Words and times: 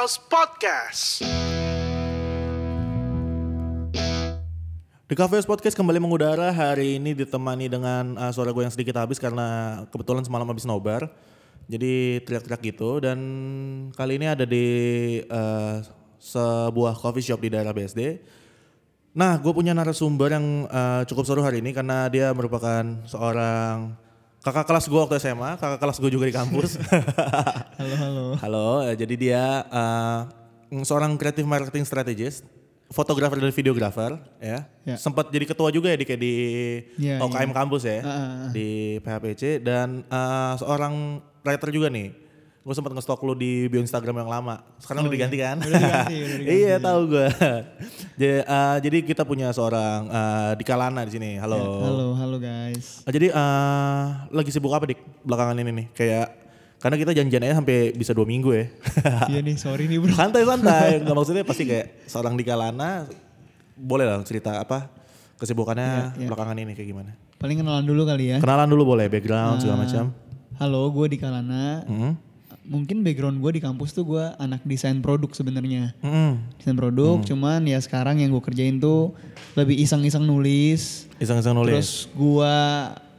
Files 0.00 0.16
Podcast. 0.32 1.20
The 5.04 5.12
Cafe 5.12 5.44
Podcast 5.44 5.76
kembali 5.76 6.00
mengudara 6.00 6.48
hari 6.56 6.96
ini 6.96 7.12
ditemani 7.12 7.68
dengan 7.68 8.16
uh, 8.16 8.32
suara 8.32 8.48
gue 8.48 8.64
yang 8.64 8.72
sedikit 8.72 8.96
habis 8.96 9.20
karena 9.20 9.84
kebetulan 9.92 10.24
semalam 10.24 10.48
habis 10.48 10.64
nobar. 10.64 11.04
Jadi 11.68 12.16
teriak-teriak 12.24 12.64
gitu 12.72 13.04
dan 13.04 13.20
kali 13.92 14.16
ini 14.16 14.24
ada 14.24 14.48
di 14.48 14.66
uh, 15.28 15.84
sebuah 16.16 16.96
coffee 16.96 17.28
shop 17.28 17.44
di 17.44 17.52
daerah 17.52 17.76
BSD. 17.76 18.24
Nah, 19.12 19.36
gue 19.36 19.52
punya 19.52 19.76
narasumber 19.76 20.32
yang 20.32 20.64
uh, 20.72 21.04
cukup 21.04 21.28
seru 21.28 21.44
hari 21.44 21.60
ini 21.60 21.76
karena 21.76 22.08
dia 22.08 22.32
merupakan 22.32 23.04
seorang 23.04 24.00
kakak 24.40 24.64
kelas 24.64 24.88
gue 24.88 24.96
waktu 24.98 25.16
SMA, 25.20 25.50
kakak 25.60 25.80
kelas 25.80 25.96
gue 26.00 26.10
juga 26.10 26.24
di 26.26 26.34
kampus. 26.34 26.80
Halo 27.80 27.94
halo. 27.96 28.24
Halo, 28.40 28.68
eh, 28.88 28.96
jadi 28.96 29.14
dia 29.16 29.44
uh, 29.68 30.20
seorang 30.80 31.16
creative 31.16 31.44
marketing 31.44 31.84
strategist, 31.84 32.44
fotografer 32.88 33.36
dan 33.36 33.52
videografer, 33.52 34.16
ya. 34.40 34.64
Ya. 34.84 34.96
Sempat 34.96 35.28
jadi 35.28 35.44
ketua 35.44 35.68
juga 35.68 35.92
ya 35.92 35.96
di 36.00 36.04
kayak 36.04 36.20
di 36.20 36.34
Ya, 36.96 37.20
OKM 37.20 37.52
ya. 37.52 37.56
kampus 37.56 37.82
ya, 37.84 37.98
Ah, 38.00 38.08
ah, 38.08 38.16
ah. 38.16 38.50
di 38.50 38.68
PHPC 39.00 39.60
dan 39.60 40.04
uh, 40.08 40.56
seorang 40.56 41.20
writer 41.44 41.68
juga 41.68 41.88
nih. 41.92 42.08
Gue 42.60 42.76
sempat 42.76 42.92
nge-stalk 42.92 43.24
lu 43.24 43.32
di 43.32 43.66
bio 43.66 43.80
Instagram 43.80 44.20
yang 44.20 44.28
lama. 44.30 44.60
Sekarang 44.76 45.00
Oh, 45.00 45.08
udah 45.08 45.14
diganti 45.16 45.40
iya. 45.40 45.46
kan? 45.46 45.56
Udah 45.58 45.72
diganti, 45.72 46.16
udah 46.18 46.36
diganti. 46.44 46.60
iya, 46.60 46.74
tahu 46.76 47.00
gue. 47.08 47.26
jadi, 48.20 48.36
uh, 48.44 48.76
jadi 48.78 48.98
kita 49.00 49.22
punya 49.24 49.48
seorang 49.48 49.98
uh, 50.06 50.52
di 50.52 50.64
Kalana 50.64 51.00
di 51.02 51.12
sini. 51.16 51.40
Halo. 51.40 51.56
Ya, 51.56 51.88
halo 51.88 52.06
halo 52.14 52.36
guys. 52.36 53.00
Ah, 53.02 53.10
jadi 53.10 53.32
eh, 53.32 54.04
lagi 54.28 54.50
sibuk 54.50 54.68
apa 54.70 54.84
dik 54.86 55.00
belakangan 55.24 55.56
ini 55.56 55.70
nih? 55.72 55.86
Kayak 55.90 56.26
karena 56.76 56.96
kita 56.96 57.12
janjian 57.14 57.42
aja 57.42 57.54
sampai 57.56 57.92
bisa 57.92 58.12
dua 58.12 58.24
minggu 58.24 58.52
ya. 58.52 58.64
iya 59.28 59.40
nih 59.40 59.56
sorry 59.56 59.84
nih 59.84 59.96
bro. 59.96 60.12
santai 60.12 60.44
santai, 60.44 60.88
nggak 61.00 61.12
maksudnya 61.12 61.44
pasti 61.44 61.64
kayak 61.64 62.04
seorang 62.04 62.36
di 62.36 62.44
Kalana 62.44 63.04
boleh 63.72 64.04
lah 64.04 64.20
cerita 64.20 64.60
apa 64.60 64.88
kesibukannya 65.36 65.88
Iya, 66.12 66.24
iya. 66.24 66.28
belakangan 66.28 66.56
ini 66.56 66.72
kayak 66.72 66.88
gimana? 66.88 67.12
Paling 67.36 67.56
kenalan 67.56 67.84
dulu 67.84 68.04
kali 68.04 68.32
ya. 68.32 68.36
Kenalan 68.36 68.68
dulu 68.68 68.92
boleh 68.92 69.08
background 69.08 69.60
segala 69.60 69.76
Ah. 69.76 69.82
macam. 69.84 70.04
Halo 70.56 70.88
gue 70.90 71.06
di 71.08 71.16
Kalana. 71.16 71.84
Hmm. 71.84 72.12
Mungkin 72.60 73.00
background 73.00 73.40
gue 73.40 73.56
di 73.56 73.62
kampus 73.64 73.96
tuh 73.96 74.04
gue 74.04 74.24
anak 74.36 74.60
desain 74.68 75.00
produk 75.00 75.32
sebenarnya. 75.32 75.96
Hmm. 76.04 76.44
Desain 76.60 76.76
produk. 76.76 77.18
Cuman 77.24 77.64
ya 77.64 77.80
sekarang 77.80 78.20
yang 78.20 78.30
gue 78.30 78.42
kerjain 78.44 78.76
tuh 78.76 79.16
lebih 79.56 79.80
iseng-iseng 79.80 80.22
nulis. 80.22 81.08
Iseng-iseng 81.16 81.56
nulis. 81.56 81.72
Terus 81.72 81.90
gue 82.12 82.54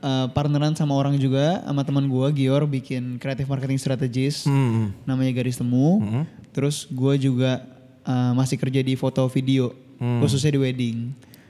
uh, 0.01 0.27
partneran 0.31 0.77
sama 0.77 0.93
orang 0.93 1.17
juga 1.17 1.61
sama 1.65 1.81
teman 1.81 2.05
gue 2.05 2.27
Gior 2.37 2.69
bikin 2.69 3.17
creative 3.17 3.49
marketing 3.49 3.81
strategist. 3.81 4.45
Hmm. 4.45 4.93
namanya 5.09 5.31
garis 5.41 5.57
temu. 5.57 5.99
Hmm. 5.99 6.23
Terus 6.53 6.85
gue 6.85 7.13
juga 7.17 7.65
uh, 8.05 8.31
masih 8.37 8.61
kerja 8.61 8.81
di 8.83 8.93
foto 8.93 9.25
video, 9.27 9.73
Hmm. 10.01 10.17
khususnya 10.17 10.57
di 10.57 10.61
wedding. 10.61 10.97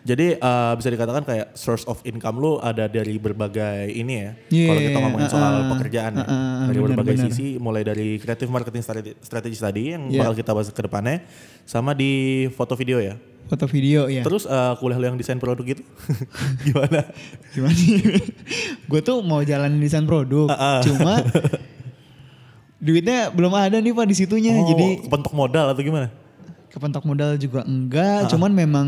Jadi 0.02 0.34
eh, 0.34 0.74
bisa 0.74 0.90
dikatakan 0.90 1.22
kayak 1.22 1.54
source 1.54 1.86
of 1.86 2.02
income 2.04 2.36
lu 2.36 2.58
ada 2.58 2.86
dari 2.86 3.16
berbagai 3.16 3.86
ini 3.88 4.14
ya. 4.18 4.32
Iya, 4.48 4.66
Kalau 4.66 4.82
kita 4.82 4.98
ngomongin 5.00 5.28
soal 5.28 5.52
uh-uh, 5.56 5.70
pekerjaan 5.72 6.12
ya. 6.12 6.24
uh-uh, 6.24 6.58
dari 6.66 6.74
benar, 6.76 6.90
berbagai 6.92 7.16
benar. 7.16 7.26
sisi 7.30 7.48
mulai 7.56 7.82
dari 7.82 8.18
creative 8.18 8.50
marketing 8.50 8.82
strate- 8.82 9.18
strategis 9.20 9.60
tadi 9.60 9.94
yang 9.94 10.08
Iya. 10.08 10.20
bakal 10.20 10.34
kita 10.36 10.52
bahas 10.52 10.68
ke 10.68 10.82
depannya 10.82 11.22
sama 11.64 11.94
di 11.94 12.12
foto 12.50 12.74
video 12.74 12.98
ya. 12.98 13.14
Foto 13.46 13.68
video 13.68 14.08
ya. 14.08 14.24
Terus 14.24 14.44
eh, 14.44 14.74
kuliah 14.76 14.98
lu 14.98 15.06
yang 15.06 15.16
desain 15.16 15.38
produk 15.38 15.62
gitu 15.62 15.84
gimana? 16.66 17.06
Gimana 17.54 17.76
gue 18.82 19.02
tuh 19.02 19.22
mau 19.22 19.40
jalan 19.42 19.78
desain 19.78 20.04
produk, 20.04 20.48
Uh-uh. 20.48 20.82
cuma 20.82 21.22
duitnya 22.82 23.30
belum 23.30 23.54
ada 23.54 23.78
nih 23.78 23.92
pak 23.92 24.06
di 24.06 24.16
situnya. 24.16 24.54
Oh, 24.56 24.66
Jadi 24.68 25.06
kepentok 25.06 25.32
modal 25.32 25.70
atau 25.70 25.82
gimana? 25.82 26.10
kepentok 26.68 27.04
modal 27.04 27.36
juga 27.36 27.62
enggak. 27.62 28.28
Cuman 28.28 28.50
memang 28.50 28.88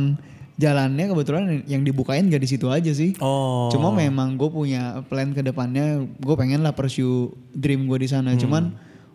jalannya 0.56 1.06
kebetulan 1.08 1.44
yang 1.66 1.82
dibukain 1.82 2.26
gak 2.26 2.38
di 2.38 2.48
situ 2.48 2.68
aja 2.68 2.90
sih. 2.90 3.18
Oh. 3.18 3.68
Cuma 3.68 3.90
memang 3.90 4.34
gue 4.34 4.48
punya 4.48 5.02
plan 5.04 5.30
ke 5.30 5.42
depannya, 5.42 6.06
gue 6.06 6.36
pengen 6.36 6.62
lah 6.62 6.72
pursue 6.72 7.34
dream 7.52 7.86
gue 7.86 7.98
di 7.98 8.06
Hmm. 8.06 8.16
sana. 8.24 8.32
Cuman 8.36 8.74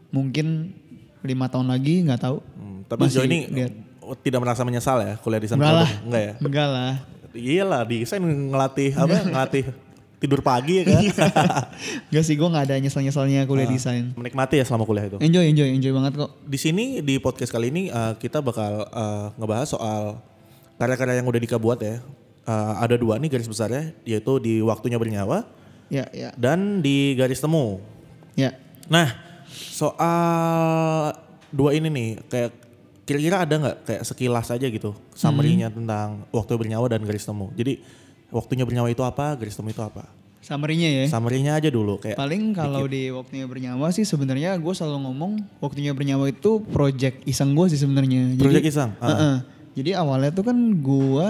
mungkin 0.08 0.74
lima 1.20 1.46
tahun 1.46 1.68
lagi 1.68 2.02
nggak 2.02 2.20
tahu. 2.20 2.38
Hmm, 2.54 2.78
tapi 2.84 3.00
Masih 3.04 3.24
ini 3.24 3.38
lihat. 3.48 3.72
oh, 4.00 4.14
tidak 4.14 4.40
merasa 4.40 4.62
menyesal 4.62 4.98
ya 4.98 5.14
kuliah 5.16 5.38
desain 5.38 5.54
Enggak 5.54 5.68
produk? 5.68 5.82
lah. 5.84 5.90
Enggak 6.02 6.22
ya? 6.22 6.32
Enggak 6.40 6.68
lah. 6.68 6.92
Iyalah 7.30 7.82
desain 7.84 8.22
ngelatih 8.22 8.90
apa? 8.94 9.16
ngelatih 9.30 9.64
tidur 10.18 10.40
pagi 10.40 10.82
ya 10.82 10.84
kan? 10.88 11.02
Enggak 12.10 12.24
sih, 12.24 12.34
gue 12.34 12.48
nggak 12.48 12.64
ada 12.66 12.74
nyesel-nyeselnya 12.76 13.46
kuliah 13.46 13.68
desain. 13.68 14.10
Menikmati 14.14 14.58
ya 14.58 14.64
selama 14.64 14.82
kuliah 14.82 15.06
itu. 15.06 15.18
Enjoy, 15.20 15.44
enjoy, 15.44 15.68
enjoy 15.70 15.92
banget 15.92 16.12
kok. 16.16 16.30
Di 16.42 16.58
sini 16.58 16.98
di 16.98 17.18
podcast 17.18 17.50
kali 17.50 17.68
ini 17.68 17.82
uh, 17.88 18.14
kita 18.14 18.40
bakal 18.40 18.86
uh, 18.88 19.30
ngebahas 19.36 19.68
soal 19.68 20.18
karya-karya 20.78 21.20
yang 21.20 21.26
udah 21.26 21.40
Dika 21.42 21.58
buat 21.58 21.82
ya. 21.82 22.00
Uh, 22.48 22.74
ada 22.80 22.96
dua 22.96 23.20
nih 23.20 23.28
garis 23.28 23.44
besarnya, 23.44 23.92
yaitu 24.08 24.40
di 24.40 24.64
waktunya 24.64 24.96
bernyawa 24.96 25.44
Ya, 25.92 26.08
ya, 26.12 26.32
dan 26.36 26.80
di 26.80 27.12
garis 27.12 27.40
temu. 27.40 27.80
ya. 28.32 28.56
Nah, 28.88 29.12
soal 29.48 31.12
dua 31.48 31.76
ini 31.76 31.88
nih, 31.88 32.08
kayak 32.28 32.50
kira-kira 33.04 33.36
ada 33.44 33.54
nggak 33.56 33.76
kayak 33.88 34.02
sekilas 34.04 34.52
aja 34.52 34.68
gitu 34.68 34.92
summary-nya 35.16 35.72
tentang 35.72 36.28
waktu 36.28 36.52
bernyawa 36.56 36.88
dan 36.88 37.04
garis 37.04 37.24
temu. 37.24 37.48
Jadi 37.52 37.80
waktunya 38.28 38.68
bernyawa 38.68 38.92
itu 38.92 39.00
apa, 39.00 39.32
garis 39.36 39.56
temu 39.56 39.72
itu 39.72 39.80
apa? 39.80 40.04
Summary-nya 40.40 40.88
ya. 40.88 41.04
Summary-nya 41.08 41.52
aja 41.56 41.68
dulu 41.68 42.00
kayak. 42.00 42.16
Paling 42.16 42.52
kalau 42.56 42.84
di 42.84 43.12
waktunya 43.12 43.44
bernyawa 43.44 43.92
sih 43.92 44.04
sebenarnya 44.04 44.56
gue 44.56 44.72
selalu 44.72 45.04
ngomong 45.04 45.32
waktunya 45.60 45.92
bernyawa 45.92 46.32
itu 46.32 46.64
project 46.68 47.24
iseng 47.24 47.52
gue 47.52 47.68
sih 47.68 47.76
sebenarnya. 47.76 48.36
Jadi- 48.36 48.44
Project 48.44 48.66
iseng, 48.68 48.90
ah. 49.00 49.08
Heeh. 49.08 49.36
Jadi 49.78 49.90
awalnya 49.92 50.30
tuh 50.30 50.42
kan 50.42 50.58
gue 50.74 51.28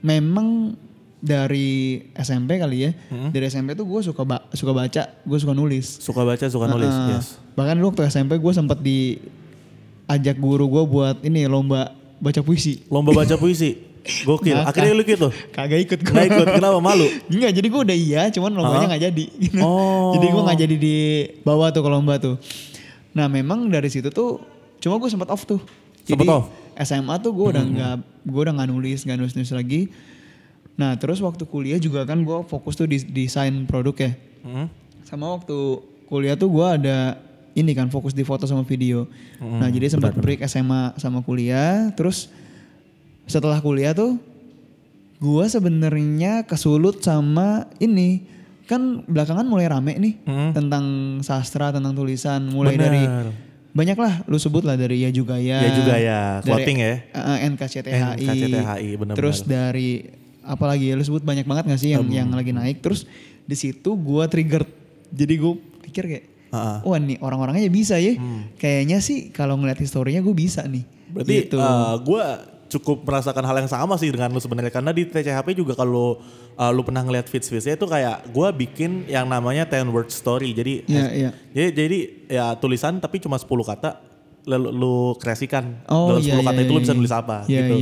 memang 0.00 0.72
dari 1.18 2.02
SMP 2.12 2.56
kali 2.56 2.78
ya. 2.82 2.90
Dari 3.28 3.46
SMP 3.46 3.72
tuh 3.72 3.84
gue 3.84 4.00
suka 4.02 4.22
ba- 4.22 4.48
suka 4.50 4.72
baca, 4.72 5.02
gue 5.12 5.38
suka 5.38 5.52
nulis. 5.52 6.00
Suka 6.00 6.24
baca, 6.24 6.44
suka 6.44 6.66
nulis, 6.66 6.90
Heeh. 6.90 7.14
yes. 7.14 7.26
Bahkan 7.52 7.76
dulu 7.76 7.92
waktu 7.92 8.08
SMP 8.08 8.36
gue 8.36 8.52
sempat 8.52 8.80
diajak 8.80 10.36
guru 10.36 10.66
gue 10.68 10.82
buat 10.84 11.16
ini 11.20 11.46
lomba 11.46 11.92
baca 12.18 12.40
puisi. 12.40 12.82
Lomba 12.88 13.12
baca 13.12 13.36
puisi. 13.36 13.92
Gokil. 14.02 14.50
Ngakak. 14.52 14.66
Akhirnya 14.74 14.92
lu 14.92 15.04
gitu. 15.04 15.28
Kagak 15.54 15.80
ikut 15.80 15.98
gue. 16.02 16.10
Nggak 16.10 16.26
ikut, 16.28 16.46
kenapa 16.58 16.78
malu? 16.82 17.06
Enggak, 17.30 17.54
jadi 17.54 17.66
gue 17.70 17.80
udah 17.86 17.96
iya, 17.96 18.22
cuman 18.28 18.50
lombanya 18.50 18.86
nggak 18.90 19.02
jadi. 19.04 19.24
Oh. 19.62 20.10
jadi 20.18 20.26
gue 20.26 20.42
nggak 20.42 20.58
jadi 20.58 20.76
di 20.76 20.96
bawah 21.46 21.70
tuh 21.70 21.86
ke 21.86 21.90
lomba 21.92 22.18
tuh. 22.18 22.34
Nah 23.14 23.30
memang 23.30 23.70
dari 23.70 23.86
situ 23.86 24.10
tuh, 24.10 24.42
cuma 24.82 24.98
gue 24.98 25.06
sempat 25.06 25.30
off 25.30 25.46
tuh. 25.46 25.62
Jadi? 26.04 26.26
SMA 26.78 27.14
tuh 27.20 27.30
gue 27.30 27.46
udah 27.52 27.64
nggak, 27.64 27.94
gue 28.24 28.40
udah 28.40 28.54
nggak 28.56 28.68
nulis, 28.72 29.04
nggak 29.04 29.18
nulis 29.18 29.34
nulis 29.36 29.52
lagi. 29.52 29.80
Nah 30.74 30.96
terus 30.96 31.20
waktu 31.20 31.44
kuliah 31.44 31.76
juga 31.76 32.02
kan 32.02 32.24
gue 32.24 32.38
fokus 32.48 32.74
tuh 32.74 32.88
di 32.88 32.96
desain 33.04 33.52
produk 33.68 33.94
ya. 33.94 34.12
Hmm. 34.42 34.66
Sama 35.04 35.36
waktu 35.36 35.78
kuliah 36.08 36.34
tuh 36.34 36.48
gue 36.48 36.66
ada 36.66 37.20
ini 37.52 37.76
kan 37.76 37.92
fokus 37.92 38.16
di 38.16 38.24
foto 38.24 38.48
sama 38.48 38.64
video. 38.64 39.04
nah 39.38 39.68
jadi 39.68 39.92
sempat 39.92 40.16
break 40.16 40.40
SMA 40.48 40.96
sama 40.96 41.20
kuliah. 41.20 41.92
Terus 41.92 42.32
setelah 43.28 43.60
kuliah 43.60 43.92
tuh 43.92 44.16
gue 45.20 45.44
sebenarnya 45.46 46.42
kesulut 46.42 46.98
sama 46.98 47.70
ini 47.78 48.24
kan 48.66 49.04
belakangan 49.04 49.44
mulai 49.44 49.68
rame 49.68 49.94
nih 49.94 50.14
Hmm. 50.24 50.50
tentang 50.50 50.84
sastra 51.20 51.70
tentang 51.70 51.92
tulisan 51.92 52.48
mulai 52.48 52.74
Bener. 52.74 52.84
dari 52.88 53.02
banyak 53.72 53.96
lah 53.96 54.20
lu 54.24 54.36
sebut 54.36 54.62
lah 54.62 54.76
dari 54.76 55.00
ya 55.00 55.10
juga 55.10 55.36
ya 55.36 55.58
Ya 55.58 55.70
juga 55.72 55.94
ya, 55.96 56.20
clothing 56.40 56.78
ya. 56.78 56.92
eh, 57.08 57.38
NKCTHI, 57.48 58.20
NKCTHI, 58.20 58.88
bener-bener. 58.94 59.16
terus 59.16 59.42
dari 59.42 60.04
apalagi 60.42 60.88
ya 60.88 60.94
lu 60.94 61.02
sebut 61.02 61.20
banyak 61.20 61.42
banget 61.42 61.64
gak 61.66 61.80
sih 61.80 61.90
yang 61.90 62.04
yang 62.06 62.28
lagi 62.28 62.50
naik 62.50 62.78
terus 62.78 63.08
di 63.42 63.54
situ 63.54 63.94
gua 63.94 64.26
trigger 64.26 64.66
jadi 65.08 65.34
gue 65.34 65.52
pikir 65.82 66.04
kayak 66.04 66.24
ah. 66.50 66.80
wah 66.82 66.96
nih 66.96 67.16
orang-orangnya 67.18 67.68
bisa 67.68 67.96
ya 67.96 68.16
kayaknya 68.54 68.98
sih 68.98 69.28
kalau 69.28 69.56
ngeliat 69.56 69.76
historinya 69.76 70.20
gue 70.20 70.32
bisa 70.32 70.62
nih 70.62 70.84
Berarti 71.08 71.32
gitu. 71.44 71.60
gue 72.02 72.24
cukup 72.72 73.04
merasakan 73.04 73.44
hal 73.44 73.56
yang 73.60 73.68
sama 73.68 74.00
sih 74.00 74.08
dengan 74.08 74.32
lu 74.32 74.40
sebenarnya. 74.40 74.72
Karena 74.72 74.96
di 74.96 75.04
TCHP 75.04 75.52
juga 75.52 75.76
kalau 75.76 76.16
uh, 76.56 76.70
lu 76.72 76.80
pernah 76.80 77.04
ngeliat 77.04 77.28
feeds 77.28 77.52
feedsnya 77.52 77.76
itu 77.76 77.84
kayak 77.84 78.32
gue 78.32 78.48
bikin 78.64 79.04
yang 79.12 79.28
namanya 79.28 79.68
10 79.68 79.92
word 79.92 80.08
story. 80.08 80.56
Jadi 80.56 80.88
Iya, 80.88 81.06
iya. 81.12 81.30
jadi 81.52 81.68
jadi 81.76 81.98
ya 82.32 82.46
tulisan 82.56 82.96
tapi 82.96 83.20
cuma 83.20 83.36
10 83.36 83.46
kata 83.46 84.00
lalu 84.48 84.68
lu 84.72 84.96
kreasikan. 85.20 85.84
Oh, 85.86 86.16
dalam 86.16 86.24
10 86.24 86.32
iya, 86.32 86.36
kata 86.40 86.58
iya, 86.58 86.64
itu 86.64 86.72
lu 86.72 86.80
bisa 86.80 86.94
iya. 86.96 87.00
nulis 87.04 87.12
apa 87.12 87.36
gitu. 87.44 87.74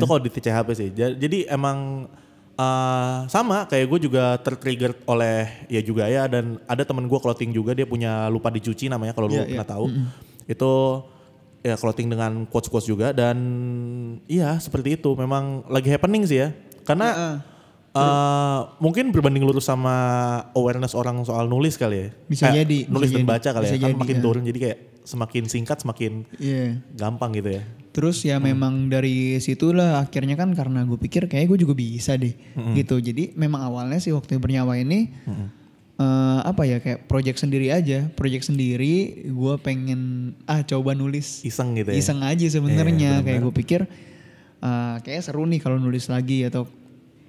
itu 0.00 0.04
kalau 0.08 0.20
di 0.24 0.30
TCHP 0.32 0.68
sih. 0.72 0.88
Ja- 0.96 1.14
jadi 1.14 1.38
emang 1.52 2.08
uh, 2.56 3.28
sama 3.28 3.68
kayak 3.68 3.86
gue 3.92 4.08
juga 4.08 4.40
tertrigger 4.40 4.96
oleh 5.04 5.68
ya 5.68 5.80
juga 5.84 6.08
ya 6.08 6.24
dan 6.24 6.56
ada 6.64 6.82
temen 6.88 7.04
gue 7.04 7.20
clothing 7.20 7.52
juga 7.52 7.76
dia 7.76 7.84
punya 7.84 8.32
lupa 8.32 8.48
dicuci 8.48 8.88
namanya 8.88 9.12
kalau 9.12 9.28
lu 9.28 9.36
iya. 9.36 9.44
pernah 9.44 9.68
tahu. 9.68 9.86
Itu 10.48 10.72
ya 11.62 11.78
clothing 11.78 12.10
dengan 12.10 12.42
quotes 12.46 12.66
quotes 12.66 12.84
juga 12.84 13.14
dan 13.14 13.38
iya 14.26 14.58
seperti 14.58 14.98
itu 14.98 15.14
memang 15.14 15.62
lagi 15.66 15.88
happening 15.88 16.26
sih 16.26 16.42
ya 16.42 16.48
karena 16.82 17.08
Heeh. 17.14 17.36
eh, 17.94 18.60
mungkin 18.78 19.14
berbanding 19.14 19.46
lurus 19.46 19.70
sama 19.70 19.94
awareness 20.52 20.92
orang 20.92 21.22
soal 21.22 21.46
nulis 21.46 21.78
kali 21.78 21.96
ya 21.96 22.08
Bisa 22.26 22.50
jadi, 22.50 22.90
nulis 22.90 23.08
bisa 23.08 23.16
dan 23.16 23.22
jadi, 23.22 23.30
baca 23.30 23.48
kali 23.54 23.64
ya 23.64 23.72
kan 23.72 23.80
jadi, 23.88 23.94
makin 23.94 24.16
ya. 24.18 24.22
turun 24.22 24.42
jadi 24.42 24.58
kayak 24.58 24.78
semakin 25.02 25.42
singkat 25.46 25.78
semakin 25.78 26.12
Iya. 26.38 26.78
gampang 26.94 27.34
gitu 27.34 27.58
ya. 27.58 27.62
Terus 27.92 28.22
ya 28.22 28.38
memang 28.38 28.86
dari 28.88 29.36
situlah 29.38 29.98
akhirnya 30.00 30.32
kan 30.32 30.54
karena 30.54 30.82
gue 30.82 30.96
pikir 30.96 31.26
kayak 31.26 31.44
gue 31.44 31.58
juga 31.60 31.74
bisa 31.74 32.14
deh 32.14 32.32
gitu. 32.72 32.96
Jadi 32.96 33.34
memang 33.34 33.66
awalnya 33.66 33.98
sih 33.98 34.10
waktu 34.10 34.38
bernyawa 34.38 34.78
ini 34.78 35.10
eh, 36.02 36.40
apa 36.42 36.62
ya 36.64 36.78
kayak 36.78 37.06
project 37.06 37.38
sendiri 37.38 37.70
aja, 37.70 38.10
project 38.12 38.44
sendiri. 38.44 38.94
Gue 39.30 39.54
pengen 39.56 40.34
ah 40.44 40.60
coba 40.62 40.92
nulis 40.92 41.40
Iseng 41.42 41.74
gitu 41.74 41.94
ya. 41.94 41.96
iseng 41.96 42.18
aja 42.20 42.46
sebenarnya 42.48 43.22
kayak 43.22 43.38
gue 43.40 43.54
pikir 43.56 43.80
eh, 44.58 44.96
kayak 44.98 45.22
seru 45.22 45.46
nih 45.46 45.58
kalau 45.58 45.78
nulis 45.78 46.06
lagi 46.06 46.42
atau 46.42 46.66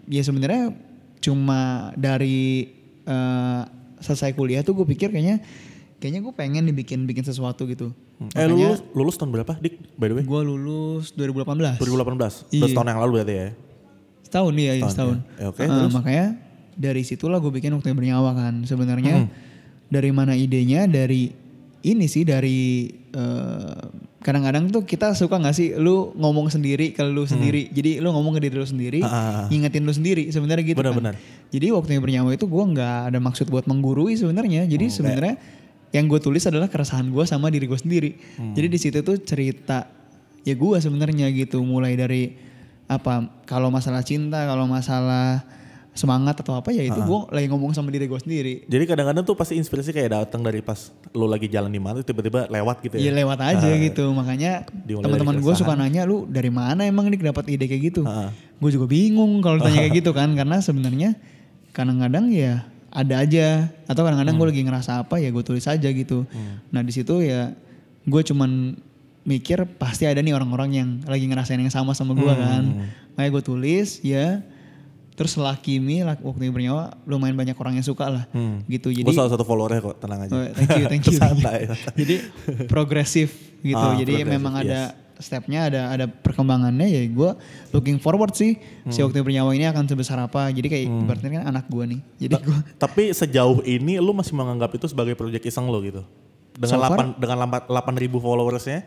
ya 0.06 0.20
sebenarnya 0.20 0.74
cuma 1.20 1.62
dari 1.94 2.74
eh, 3.04 3.62
selesai 4.00 4.34
kuliah 4.34 4.60
tuh 4.60 4.75
gue 4.75 4.88
pikir 4.90 5.08
kayaknya 5.10 5.40
kayaknya 5.98 6.20
gue 6.20 6.34
pengen 6.34 6.64
dibikin 6.66 7.06
bikin 7.06 7.24
sesuatu 7.24 7.64
gitu. 7.64 7.94
Eh 8.36 8.46
lu 8.46 8.56
lulus, 8.56 8.80
lulus 8.92 9.16
tahun 9.16 9.31
berapa 9.31 9.56
Dik 9.56 9.96
by 9.96 10.08
the 10.08 10.16
way? 10.16 10.24
Gue 10.24 10.42
lulus 10.44 11.12
2018. 11.16 11.80
2018. 11.80 12.52
Iya. 12.52 12.60
Udah 12.60 12.68
setahun 12.68 12.88
yang 12.88 13.00
lalu 13.00 13.12
berarti 13.16 13.36
ya. 13.36 13.48
Setahun 14.24 14.52
nih 14.52 14.66
ya, 14.66 14.74
Setahun, 14.74 14.92
setahun. 14.92 15.18
ya. 15.18 15.40
Ya, 15.40 15.46
oke, 15.48 15.60
Eh, 15.60 15.68
terus? 15.70 15.94
makanya 15.94 16.25
dari 16.75 17.02
situlah 17.02 17.38
gue 17.38 17.50
bikin 17.50 17.72
waktu 17.72 17.90
yang 17.90 17.98
bernyawa 17.98 18.31
kan. 18.34 18.54
Sebenarnya 18.64 19.24
Hmm. 19.24 19.30
dari 19.88 20.10
mana 20.10 20.34
idenya? 20.34 20.84
Dari 20.84 21.30
ini 21.84 22.06
sih 22.06 22.24
dari 22.24 22.90
eh, 23.10 23.81
kadang-kadang 24.20 24.68
tuh 24.68 24.81
kita 24.81 25.12
suka 25.14 25.36
nggak 25.36 25.52
sih 25.52 25.75
lu 25.75 26.16
ngomong 26.16 26.48
sendiri 26.48 26.90
ke 26.92 27.04
lu 27.04 27.24
sendiri. 27.24 27.70
Jadi 27.70 28.00
lu 28.00 28.10
ngomong 28.10 28.34
ke 28.34 28.42
diri 28.42 28.56
lu 28.56 28.66
sendiri, 28.66 29.00
Hmm. 29.00 29.08
Ah, 29.08 29.14
ah. 29.14 29.46
ngingetin 29.48 29.84
lu 29.84 29.92
sendiri. 29.92 30.24
Sebenarnya 30.28 30.66
gitu 30.66 30.80
Benar-benar. 30.80 31.14
kan. 31.14 31.50
Jadi 31.50 31.68
waktu 31.70 31.90
yang 31.92 32.02
bernyawa 32.02 32.30
itu 32.31 32.46
gue 32.46 32.64
nggak 32.68 32.98
ada 33.10 33.20
maksud 33.20 33.46
buat 33.48 33.64
menggurui 33.64 34.16
sebenarnya. 34.16 34.66
Jadi 34.66 34.86
Hmm, 34.88 34.96
sebenarnya 34.96 35.36
yang 35.92 36.08
gue 36.08 36.18
tulis 36.18 36.42
adalah 36.42 36.66
keresahan 36.66 37.06
gue 37.06 37.22
sama 37.24 37.54
diri 37.54 37.70
gue 37.70 37.78
sendiri. 37.78 38.12
Hmm. 38.34 38.54
Jadi 38.54 38.68
di 38.68 38.80
situ 38.80 38.98
tuh 39.00 39.20
cerita 39.20 39.86
ya 40.42 40.56
gue 40.56 40.78
sebenarnya 40.80 41.30
gitu. 41.30 41.62
Mulai 41.62 41.94
dari 41.94 42.34
apa 42.84 43.28
kalau 43.46 43.70
masalah 43.70 44.02
cinta, 44.02 44.42
kalau 44.44 44.66
masalah 44.66 45.46
semangat 45.94 46.42
atau 46.42 46.57
apa 46.57 46.74
ya 46.74 46.81
itu 46.81 46.98
gue 46.98 47.19
lagi 47.30 47.48
ngomong 47.54 47.69
sama 47.78 47.94
diri 47.94 48.10
gue 48.10 48.18
sendiri. 48.18 48.54
Jadi 48.66 48.84
kadang-kadang 48.90 49.22
tuh 49.22 49.38
pasti 49.38 49.62
inspirasi 49.62 49.94
kayak 49.94 50.10
datang 50.10 50.42
dari 50.42 50.57
pas 50.66 50.90
lu 51.13 51.30
lagi 51.30 51.45
jalan 51.45 51.69
di 51.69 51.78
mana 51.78 52.01
tiba-tiba 52.01 52.50
lewat 52.50 52.81
gitu 52.81 52.98
Iya 52.98 53.13
ya. 53.13 53.22
lewat 53.22 53.40
aja 53.40 53.69
gitu. 53.78 54.10
Makanya 54.10 54.66
teman-teman 54.90 55.38
gue 55.38 55.54
suka 55.54 55.78
nanya 55.78 56.10
lu 56.10 56.25
dari 56.25 56.50
mana 56.50 56.81
emang 56.90 57.13
nih 57.13 57.30
dapat 57.30 57.45
ide 57.54 57.69
kayak 57.69 57.94
gitu. 57.94 58.01
Ah. 58.10 58.34
Gue 58.57 58.74
juga 58.74 58.90
bingung 58.90 59.38
kalau 59.45 59.62
tanya 59.62 59.86
kayak 59.86 59.94
gitu 60.01 60.12
kan 60.18 60.34
karena 60.34 60.57
sebenarnya 60.66 61.13
kadang-kadang 61.72 62.34
ya 62.34 62.66
ada 62.89 63.22
aja 63.22 63.69
atau 63.86 64.01
kadang-kadang 64.01 64.34
gue 64.38 64.48
lagi 64.50 64.62
ngerasa 64.66 65.06
apa 65.06 65.22
ya 65.22 65.30
gue 65.30 65.44
tulis 65.46 65.66
aja 65.69 65.89
gitu. 65.94 66.25
Nah 66.74 66.81
di 66.81 66.89
situ 66.89 67.22
ya 67.22 67.54
gue 68.04 68.22
cuman 68.25 68.81
mikir 69.24 69.63
pasti 69.78 70.10
ada 70.10 70.19
nih 70.19 70.34
orang-orang 70.36 70.69
yang 70.74 70.89
lagi 71.06 71.30
ngerasain 71.30 71.62
yang 71.62 71.69
sama 71.69 71.94
sama 71.94 72.18
gue 72.18 72.34
kan. 72.34 72.89
Makanya 73.13 73.30
gue 73.30 73.44
tulis 73.46 74.01
ya. 74.01 74.42
Terus 75.13 75.30
setelah 75.31 75.54
Kimi 75.56 76.01
lak- 76.01 76.19
waktu 76.19 76.42
ini 76.42 76.51
bernyawa 76.51 76.83
lumayan 77.04 77.33
banyak 77.33 77.54
orang 77.54 77.77
yang 77.77 77.86
suka 77.86 78.06
lah 78.07 78.24
Hmm. 78.30 78.65
gitu. 78.65 78.89
Jadi 78.89 79.04
Gue 79.04 79.13
salah 79.13 79.30
satu 79.30 79.42
followernya 79.42 79.80
kok, 79.80 79.95
tenang 79.98 80.19
aja. 80.21 80.31
Oh, 80.31 80.42
thank 80.51 80.69
you, 80.74 80.86
thank 80.88 81.06
you. 81.06 81.18
Santai. 81.21 81.69
Jadi 82.00 82.15
progresif 82.68 83.30
gitu. 83.60 83.77
Ah, 83.77 83.94
Jadi 83.94 84.13
progresif, 84.15 84.33
memang 84.33 84.54
ada 84.56 84.80
stepnya, 85.15 85.69
ada 85.69 85.81
ada 85.89 86.06
perkembangannya 86.07 86.88
ya. 86.89 87.01
Gue 87.07 87.31
looking 87.69 87.98
forward 87.98 88.33
sih 88.33 88.57
si 88.86 88.98
Hmm. 88.98 89.07
waktu 89.07 89.21
bernyawa 89.21 89.51
ini 89.51 89.65
akan 89.65 89.86
sebesar 89.86 90.18
apa. 90.19 90.50
Jadi 90.50 90.68
kayak 90.68 90.88
berarti 91.06 91.25
kan 91.31 91.45
anak 91.48 91.65
gue 91.68 91.83
nih. 91.88 92.00
Jadi 92.19 92.33
gue 92.39 92.57
Tapi 92.75 93.04
sejauh 93.12 93.62
ini 93.63 93.98
lu 93.98 94.12
masih 94.12 94.33
menganggap 94.33 94.74
itu 94.74 94.86
sebagai 94.86 95.13
project 95.13 95.44
iseng 95.44 95.65
lo 95.65 95.80
gitu. 95.80 96.01
Dengan 96.54 96.69
So 96.71 96.81
far? 96.83 96.98
8 97.13 97.18
dengan 97.18 97.38
8 97.63 97.69
ribu 97.95 98.18
followersnya 98.18 98.86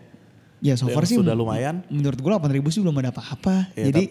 ya 0.56 0.73
so 0.73 0.88
far 0.88 1.05
sih 1.05 1.14
sudah 1.14 1.32
lumayan. 1.32 1.84
menurut 1.87 2.17
gue 2.17 2.31
8 2.32 2.49
ribu 2.50 2.69
sih 2.69 2.81
belum 2.81 2.96
ada 2.96 3.11
apa-apa. 3.11 3.70
Iya, 3.73 3.90
Jadi 3.90 4.05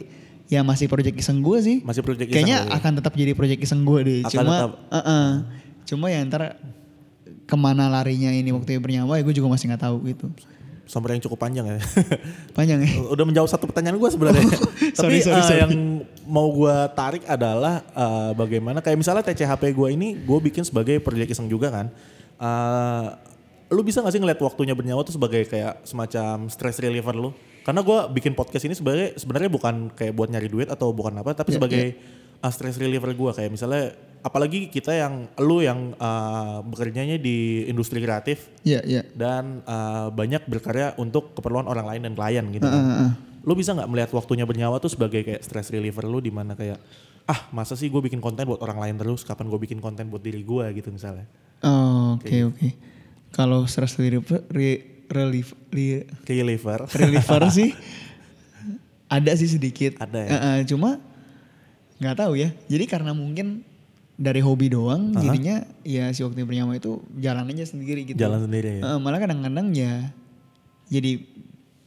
ya 0.46 0.62
masih 0.62 0.86
project 0.86 1.18
iseng 1.18 1.42
gue 1.42 1.58
sih. 1.60 1.78
Masih 1.82 2.02
project 2.02 2.30
iseng 2.30 2.38
Kayaknya 2.46 2.58
ya? 2.64 2.76
akan 2.78 2.92
tetap 2.98 3.14
jadi 3.14 3.32
project 3.34 3.62
iseng 3.62 3.82
gue 3.82 4.00
deh. 4.02 4.20
Akan 4.22 4.32
Cuma 4.32 4.54
tetap. 4.54 4.72
eh-eh. 4.92 5.28
cuma 5.86 6.06
ya 6.10 6.20
ntar 6.26 6.58
ke 7.46 7.56
mana 7.56 7.86
larinya 7.86 8.30
ini 8.30 8.50
waktu 8.50 8.82
bernyawa 8.82 9.18
ya 9.18 9.24
gue 9.24 9.34
juga 9.34 9.48
masih 9.48 9.70
nggak 9.70 9.84
tahu 9.84 9.98
gitu. 10.06 10.28
Sampai 10.86 11.18
yang 11.18 11.22
cukup 11.22 11.42
panjang 11.42 11.66
ya. 11.66 11.78
Panjang 12.58 12.78
ya. 12.82 12.90
Udah 13.10 13.26
menjawab 13.26 13.50
satu 13.50 13.66
pertanyaan 13.66 13.98
gue 13.98 14.06
sebenarnya. 14.06 14.46
Tapi 14.46 14.94
sorry, 15.02 15.18
sorry, 15.20 15.42
eh, 15.42 15.46
sorry. 15.46 15.62
yang 15.66 15.74
mau 16.26 16.46
gue 16.54 16.76
tarik 16.94 17.26
adalah 17.26 17.82
eh, 17.82 18.32
bagaimana 18.34 18.86
kayak 18.86 18.98
misalnya 18.98 19.26
TCHP 19.26 19.74
gue 19.74 19.88
ini 19.94 20.14
gue 20.14 20.40
bikin 20.42 20.62
sebagai 20.62 21.02
project 21.02 21.34
iseng 21.34 21.50
juga 21.50 21.74
kan. 21.74 21.90
Eh, 22.38 23.06
lu 23.76 23.84
bisa 23.84 24.00
gak 24.00 24.16
sih 24.16 24.22
ngeliat 24.24 24.40
waktunya 24.40 24.72
bernyawa 24.72 25.04
tuh 25.04 25.12
sebagai 25.14 25.44
kayak 25.46 25.84
semacam 25.84 26.48
stress 26.48 26.80
reliever 26.80 27.12
lu? 27.14 27.30
Karena 27.62 27.84
gue 27.84 28.00
bikin 28.16 28.32
podcast 28.32 28.64
ini 28.64 28.72
sebagai 28.72 29.20
sebenarnya 29.20 29.52
bukan 29.52 29.92
kayak 29.92 30.16
buat 30.16 30.32
nyari 30.32 30.48
duit 30.48 30.70
atau 30.72 30.96
bukan 30.96 31.20
apa, 31.20 31.36
tapi 31.36 31.52
Iya, 31.52 31.58
sebagai 31.60 31.86
uh, 32.40 32.52
stress 32.54 32.78
reliever 32.78 33.12
gue 33.12 33.32
kayak 33.36 33.52
misalnya 33.52 33.92
apalagi 34.22 34.70
kita 34.70 34.94
yang 34.94 35.28
lu 35.38 35.60
yang 35.60 35.94
uh, 35.98 36.62
bekerjanya 36.62 37.18
di 37.18 37.66
industri 37.66 38.00
kreatif 38.00 38.48
Iya, 38.62 38.82
iya. 38.86 39.02
dan 39.12 39.66
uh, 39.66 40.08
banyak 40.10 40.46
berkarya 40.46 40.94
untuk 40.96 41.34
keperluan 41.34 41.66
orang 41.66 41.90
lain 41.90 42.02
dan 42.06 42.14
klien 42.14 42.46
gitu 42.54 42.66
kan. 42.66 42.74
Heeh, 42.80 42.96
heeh. 43.02 43.12
Lu 43.46 43.54
bisa 43.54 43.74
nggak 43.74 43.90
melihat 43.90 44.10
waktunya 44.14 44.46
bernyawa 44.46 44.78
tuh 44.78 44.90
sebagai 44.90 45.22
kayak 45.22 45.42
stress 45.42 45.70
reliever 45.70 46.06
lu 46.06 46.18
di 46.18 46.30
mana 46.30 46.54
kayak 46.54 46.78
ah 47.26 47.50
masa 47.50 47.74
sih 47.74 47.90
gue 47.90 47.98
bikin 48.00 48.22
konten 48.22 48.46
buat 48.46 48.62
orang 48.62 48.78
lain 48.78 48.96
terus 49.02 49.26
kapan 49.26 49.50
gue 49.50 49.58
bikin 49.58 49.82
konten 49.82 50.06
buat 50.10 50.22
diri 50.22 50.46
gue 50.46 50.66
gitu 50.78 50.94
misalnya 50.94 51.26
Oh, 51.66 52.14
Oke 52.22 52.46
oke. 52.46 52.68
Kalau 53.36 53.64
stress 53.66 53.96
reliever, 53.96 54.42
re, 54.48 54.80
relief, 55.06 55.52
li- 55.70 56.08
reliever 56.24 56.88
reliever 56.90 57.42
sih 57.54 57.76
ada 59.06 59.32
sih 59.32 59.50
sedikit. 59.50 60.00
Ada 60.00 60.20
ya? 60.20 60.30
Eh, 60.30 60.40
eh, 60.40 60.60
cuma 60.66 60.98
nggak 61.98 62.16
tahu 62.18 62.34
ya. 62.36 62.50
Jadi 62.66 62.86
karena 62.86 63.12
mungkin 63.12 63.62
dari 64.16 64.40
hobi 64.40 64.72
doang, 64.72 65.12
jadinya 65.14 65.68
ya 65.82 66.08
si 66.10 66.24
waktu 66.24 66.42
bernyawa 66.42 66.74
itu 66.74 67.04
jalan 67.18 67.52
aja 67.52 67.68
sendiri 67.68 68.08
gitu. 68.08 68.16
jalan 68.16 68.40
sendiri 68.42 68.80
ya 68.80 68.84
Eh, 68.88 68.98
malah 68.98 69.20
kadang-kadang 69.20 69.76
ya 69.76 70.16
jadi 70.88 71.20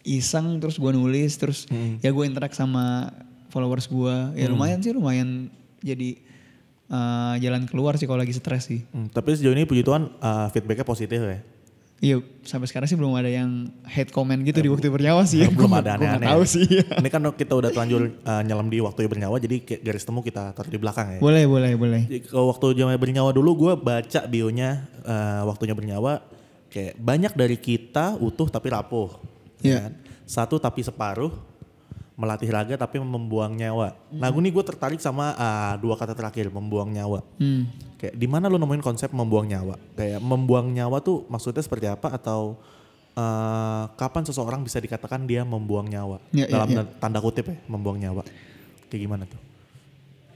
iseng 0.04 0.58
terus 0.58 0.76
gua 0.76 0.92
nulis 0.92 1.32
terus 1.34 1.64
Hmm. 1.66 1.96
ya 1.98 2.08
gue 2.08 2.24
interak 2.24 2.52
sama 2.52 3.08
followers 3.48 3.88
gua 3.88 4.32
ya 4.34 4.44
lumayan 4.46 4.76
sih 4.78 4.92
lumayan 4.92 5.48
jadi 5.80 6.20
eh, 6.88 7.34
jalan 7.38 7.64
keluar 7.64 7.94
sih 7.94 8.04
kalau 8.04 8.18
lagi 8.18 8.32
stres 8.32 8.66
sih. 8.66 8.80
Hmm, 8.88 9.08
tapi 9.08 9.32
sejauh 9.32 9.52
ini 9.52 9.64
puji 9.64 9.80
Tuhan 9.80 10.08
uh, 10.14 10.48
feedbacknya 10.48 10.82
positif 10.82 11.18
ya 11.18 11.40
Iya, 11.98 12.22
sampai 12.46 12.70
sekarang 12.70 12.86
sih 12.86 12.94
belum 12.94 13.10
ada 13.12 13.26
yang 13.26 13.74
hate 13.82 14.14
comment 14.14 14.38
gitu 14.38 14.62
di 14.62 14.70
waktu 14.70 14.86
bernyawa 14.86 15.26
sih. 15.26 15.42
ya. 15.42 15.50
belum 15.50 15.66
Gua- 15.74 15.82
ada 15.82 15.98
aneh-aneh 15.98 16.30
tahu 16.30 16.42
sih. 16.46 16.62
ini 16.70 17.08
kan 17.10 17.26
kita 17.34 17.58
udah 17.58 17.74
terlanjur 17.74 18.14
uh, 18.22 18.42
nyelam 18.46 18.70
di 18.70 18.78
waktu 18.78 19.10
bernyawa 19.10 19.34
jadi 19.36 19.58
garis 19.82 20.06
temu 20.06 20.22
kita 20.22 20.54
taruh 20.54 20.70
di 20.70 20.78
belakang 20.78 21.06
ya 21.10 21.18
boleh, 21.18 21.50
boleh, 21.50 21.74
boleh. 21.74 22.02
Kalau 22.22 22.54
waktu 22.54 22.78
zaman 22.78 22.94
bernyawa 22.94 23.34
dulu 23.34 23.50
gue 23.58 23.72
baca 23.74 24.20
bionya 24.24 24.86
eh, 25.02 25.42
waktunya 25.42 25.74
bernyawa 25.74 26.22
kayak 26.70 26.94
banyak 26.94 27.32
dari 27.34 27.58
kita 27.58 28.14
utuh 28.14 28.46
tapi 28.46 28.70
rapuh. 28.70 29.18
Iya. 29.58 29.90
kan? 29.90 29.92
Satu 30.22 30.62
tapi 30.62 30.86
separuh 30.86 31.34
melatih 32.18 32.50
raga 32.50 32.74
tapi 32.74 32.98
membuang 32.98 33.54
nyawa. 33.54 33.94
Nah 34.10 34.26
gue 34.26 34.42
nih 34.42 34.50
gue 34.50 34.64
tertarik 34.66 34.98
sama 34.98 35.38
ah, 35.38 35.78
dua 35.78 35.94
kata 35.94 36.18
terakhir 36.18 36.50
membuang 36.50 36.90
nyawa. 36.90 37.22
Hmm. 37.38 37.70
Kayak 37.94 38.18
di 38.18 38.26
mana 38.26 38.50
lu 38.50 38.58
nemuin 38.58 38.82
konsep 38.82 39.14
membuang 39.14 39.46
nyawa? 39.46 39.78
Kayak 39.94 40.18
membuang 40.18 40.74
nyawa 40.74 40.98
tuh 40.98 41.30
maksudnya 41.30 41.62
seperti 41.62 41.86
apa 41.86 42.18
atau 42.18 42.58
eh, 43.14 43.84
kapan 43.94 44.26
seseorang 44.26 44.66
bisa 44.66 44.82
dikatakan 44.82 45.30
dia 45.30 45.46
membuang 45.46 45.86
nyawa? 45.86 46.18
Iya, 46.34 46.50
iya, 46.50 46.54
Dalam 46.58 46.68
iya. 46.74 46.82
tanda 46.98 47.22
kutip 47.22 47.54
ya 47.54 47.56
membuang 47.70 48.02
nyawa. 48.02 48.26
Kayak 48.90 49.00
gimana 49.06 49.24
tuh? 49.30 49.38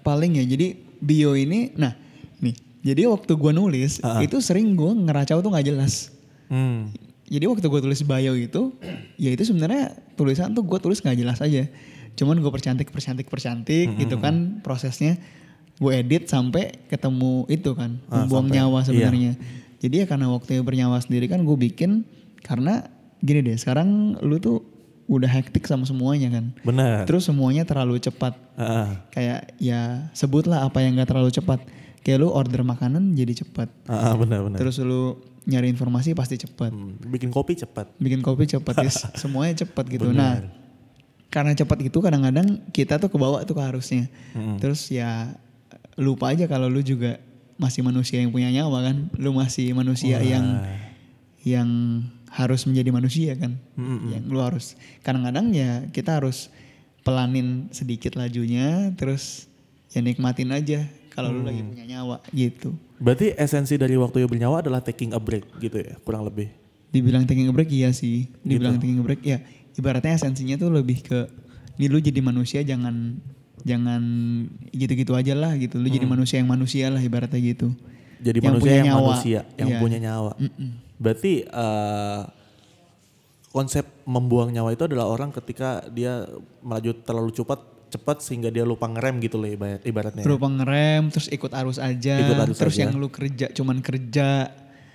Paling 0.07 0.39
ya, 0.39 0.45
jadi 0.47 0.79
bio 1.03 1.35
ini, 1.35 1.75
nah 1.79 1.95
nih, 2.43 2.55
jadi 2.83 3.07
waktu 3.11 3.39
gua 3.39 3.55
nulis 3.55 4.03
Ah, 4.03 4.19
ah. 4.19 4.21
itu 4.23 4.39
sering 4.43 4.75
gua 4.75 4.95
ngeracau 4.95 5.43
tuh 5.43 5.51
nggak 5.51 5.67
jelas. 5.67 6.11
Hmm. 6.47 6.91
Jadi 7.27 7.45
waktu 7.47 7.65
gue 7.65 7.81
tulis 7.81 8.03
bio 8.03 8.33
itu, 8.33 8.63
ya 9.17 9.31
itu 9.31 9.43
sebenarnya 9.43 9.91
tulisan 10.15 10.53
tuh 10.53 10.63
gue 10.63 10.79
tulis 10.79 10.99
nggak 10.99 11.17
jelas 11.17 11.39
aja. 11.39 11.65
Cuman 12.13 12.37
gue 12.37 12.51
percantik, 12.51 12.89
percantik, 12.89 13.27
percantik 13.27 13.89
gitu 13.97 14.17
kan 14.19 14.61
prosesnya. 14.61 15.17
Gue 15.77 15.97
edit 15.97 16.29
sampai 16.29 16.77
ketemu 16.87 17.49
itu 17.49 17.73
kan, 17.73 17.97
Ah, 18.07 18.29
sampai- 18.29 18.53
nyawa 18.53 18.79
iya. 18.79 18.87
sebenarnya. 18.87 19.33
Jadi 19.81 19.95
ya 19.99 20.07
karena 20.07 20.31
waktu 20.31 20.61
bernyawa 20.61 21.01
sendiri 21.01 21.27
kan 21.27 21.43
gue 21.43 21.57
bikin 21.57 22.05
karena 22.39 22.87
gini 23.19 23.41
deh, 23.43 23.57
sekarang 23.57 24.15
lu 24.21 24.39
tuh 24.39 24.63
udah 25.09 25.27
hektik 25.27 25.67
sama 25.67 25.83
semuanya 25.83 26.31
kan. 26.31 26.55
Bener. 26.63 27.03
Terus 27.05 27.27
semuanya 27.27 27.65
terlalu 27.65 27.99
cepat. 27.99 28.37
Ah, 28.55 29.09
Kayak 29.11 29.57
ya 29.57 30.07
sebutlah 30.13 30.63
apa 30.63 30.79
yang 30.81 30.95
gak 30.95 31.11
terlalu 31.11 31.31
cepat. 31.31 31.59
Kayak 32.03 32.19
lu 32.19 32.29
order 32.29 32.63
makanan 32.63 33.15
jadi 33.15 33.41
cepat. 33.41 33.71
ah, 33.87 34.11
ah, 34.11 34.15
bener 34.15 34.43
bener. 34.43 34.59
Terus 34.59 34.79
lu 34.79 35.17
nyari 35.43 35.67
informasi 35.69 36.13
pasti 36.13 36.37
cepat 36.37 36.71
Hmm, 36.71 36.99
bikin 37.05 37.29
kopi 37.29 37.55
cepat. 37.55 37.91
bikin 37.97 38.21
kopi 38.21 38.47
cepat 38.47 38.75
guys 38.77 39.03
semuanya 39.21 39.59
cepat 39.59 39.87
gitu 39.87 40.07
Benar. 40.07 40.15
nah 40.15 40.35
karena 41.29 41.51
cepat 41.53 41.83
itu 41.83 41.99
kadang-kadang 41.99 42.63
kita 42.71 42.95
tuh 42.97 43.11
kebawa 43.11 43.43
tuh 43.43 43.57
ke 43.57 43.63
harusnya 43.65 44.07
Mm-mm. 44.33 44.63
terus 44.63 44.87
ya 44.87 45.35
lupa 45.95 46.31
aja 46.31 46.47
kalau 46.47 46.71
lu 46.71 46.79
juga 46.79 47.19
masih 47.59 47.83
manusia 47.83 48.19
yang 48.19 48.31
punya 48.31 48.53
nyawa 48.53 48.87
kan 48.87 48.97
lu 49.17 49.35
masih 49.35 49.73
manusia 49.73 50.23
yang 50.23 50.63
yang 51.41 51.69
harus 52.31 52.65
menjadi 52.65 52.91
manusia 52.91 53.33
kan. 53.35 53.59
Yang 54.09 54.25
lu 54.25 54.39
harus 54.39 54.67
kadang-kadang 55.01 55.51
ya 55.51 55.85
kita 55.89 56.17
harus 56.17 56.49
pelanin 57.01 57.67
sedikit 57.69 58.15
lajunya 58.15 58.95
terus 58.95 59.51
ya 59.91 59.99
nikmatin 59.99 60.49
aja 60.49 60.87
kalau 61.13 61.29
lu 61.31 61.45
lagi 61.45 61.61
punya 61.61 61.85
nyawa 61.87 62.25
gitu. 62.33 62.73
Berarti 62.97 63.37
esensi 63.37 63.77
dari 63.77 63.95
waktu 63.95 64.25
yang 64.25 64.31
bernyawa 64.31 64.65
adalah 64.65 64.81
taking 64.81 65.13
a 65.13 65.21
break 65.21 65.45
gitu 65.61 65.77
ya, 65.79 65.95
kurang 66.01 66.25
lebih. 66.25 66.49
Dibilang 66.89 67.25
taking 67.25 67.49
a 67.49 67.55
break 67.55 67.69
iya 67.69 67.93
sih. 67.93 68.29
Dibilang 68.41 68.81
taking 68.81 69.01
a 69.01 69.05
break 69.05 69.23
ya 69.23 69.39
ibaratnya 69.73 70.17
esensinya 70.17 70.57
tuh 70.57 70.69
lebih 70.69 71.01
ke 71.01 71.19
ini 71.81 71.89
lu 71.89 71.97
jadi 71.97 72.21
manusia 72.21 72.61
jangan 72.61 73.17
jangan 73.65 74.03
gitu-gitu 74.73 75.13
aja 75.13 75.33
lah 75.33 75.57
gitu. 75.57 75.81
Lu 75.81 75.89
jadi 75.89 76.05
manusia 76.05 76.41
yang 76.41 76.51
manusia 76.51 76.89
lah 76.93 77.01
ibaratnya 77.01 77.41
gitu. 77.41 77.73
Jadi 78.23 78.39
Yang 78.39 78.47
manusia 78.49 78.63
punya 78.63 78.77
yang 78.79 78.87
nyawa. 78.87 79.03
manusia, 79.09 79.41
yang 79.57 79.69
Iya. 79.69 79.79
punya 79.81 79.99
nyawa. 79.99 80.33
Berarti 81.01 81.33
eh, 81.43 82.21
konsep 83.51 83.85
membuang 84.05 84.49
nyawa 84.49 84.73
itu 84.73 84.85
adalah 84.87 85.09
orang 85.09 85.29
ketika 85.31 85.85
dia 85.89 86.25
melaju 86.61 86.91
terlalu 87.03 87.31
cepat 87.35 87.61
cepat 87.93 88.25
sehingga 88.25 88.49
dia 88.49 88.65
lupa 88.65 88.89
ngerem 88.89 89.21
gitu 89.21 89.37
loh 89.37 89.47
ibarat- 89.47 89.85
ibaratnya. 89.85 90.25
Berupa 90.25 90.49
ngerem 90.49 91.13
terus 91.13 91.29
ikut 91.29 91.53
arus 91.53 91.77
aja. 91.77 92.15
Ikut 92.25 92.39
arus 92.41 92.57
terus 92.57 92.77
aja. 92.81 92.89
yang 92.89 92.97
lu 92.97 93.13
kerja 93.13 93.53
cuman 93.53 93.85
kerja 93.85 94.49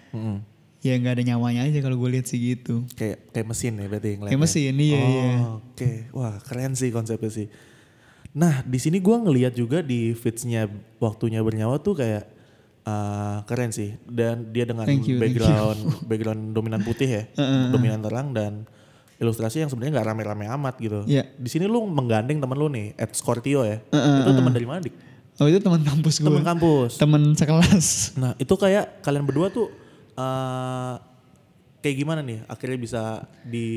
Mm-mm. 0.09 0.41
ya 0.81 0.93
nggak 0.97 1.13
ada 1.19 1.23
nyawanya 1.23 1.61
aja 1.69 1.79
kalau 1.79 1.95
gue 1.95 2.09
lihat 2.17 2.25
sih 2.25 2.39
gitu. 2.41 2.81
Kayak 2.97 3.29
kayak 3.29 3.47
mesin 3.47 3.73
ya 3.77 3.85
berarti 3.85 4.09
yang 4.09 4.21
Kayak 4.25 4.41
mesin 4.41 4.73
iya 4.75 4.97
oh, 4.97 5.07
iya. 5.07 5.29
Oke, 5.61 5.91
wah 6.11 6.35
keren 6.41 6.73
sih 6.73 6.89
konsepnya 6.89 7.29
sih. 7.29 7.47
Nah 8.33 8.61
di 8.61 8.77
sini 8.77 8.97
gua 8.97 9.17
ngelihat 9.21 9.53
juga 9.53 9.81
di 9.81 10.13
feedsnya 10.13 10.65
waktunya 10.97 11.41
bernyawa 11.41 11.81
tuh 11.81 11.97
kayak 11.97 12.25
uh, 12.85 13.41
keren 13.45 13.73
sih 13.73 13.97
dan 14.05 14.53
dia 14.53 14.63
dengan 14.63 14.85
Thank 14.85 15.09
you, 15.09 15.17
thank 15.17 15.33
you. 15.33 15.41
background 15.41 15.79
background 16.05 16.41
dominan 16.53 16.81
putih 16.85 17.09
ya, 17.09 17.23
dominan 17.73 17.99
terang 17.99 18.31
dan 18.31 18.69
ilustrasi 19.17 19.65
yang 19.65 19.69
sebenarnya 19.69 19.99
nggak 19.99 20.07
rame-rame 20.13 20.45
amat 20.57 20.75
gitu. 20.77 21.01
Iya. 21.09 21.25
Di 21.37 21.49
sini 21.49 21.65
lu 21.65 21.85
menggandeng 21.89 22.37
temen 22.37 22.57
lu 22.57 22.69
nih, 22.69 22.93
Ed 22.97 23.11
Scorpio 23.17 23.65
ya. 23.65 23.81
Uh-uh, 23.89 24.25
itu 24.25 24.31
teman 24.37 24.53
dari 24.53 24.67
mana 24.69 24.79
dik? 24.81 24.95
Oh 25.37 25.45
itu 25.45 25.61
teman 25.61 25.81
kampus 25.85 26.21
gue. 26.21 26.27
Teman 26.29 26.45
kampus. 26.45 26.91
Temen 26.97 27.23
sekelas. 27.37 28.17
Nah 28.17 28.33
itu 28.41 28.53
kayak 28.57 29.05
kalian 29.05 29.25
berdua 29.25 29.53
tuh 29.53 29.69
uh, 30.17 30.97
kayak 31.81 31.95
gimana 31.97 32.25
nih 32.25 32.41
akhirnya 32.49 32.77
bisa 32.77 33.01
di 33.45 33.67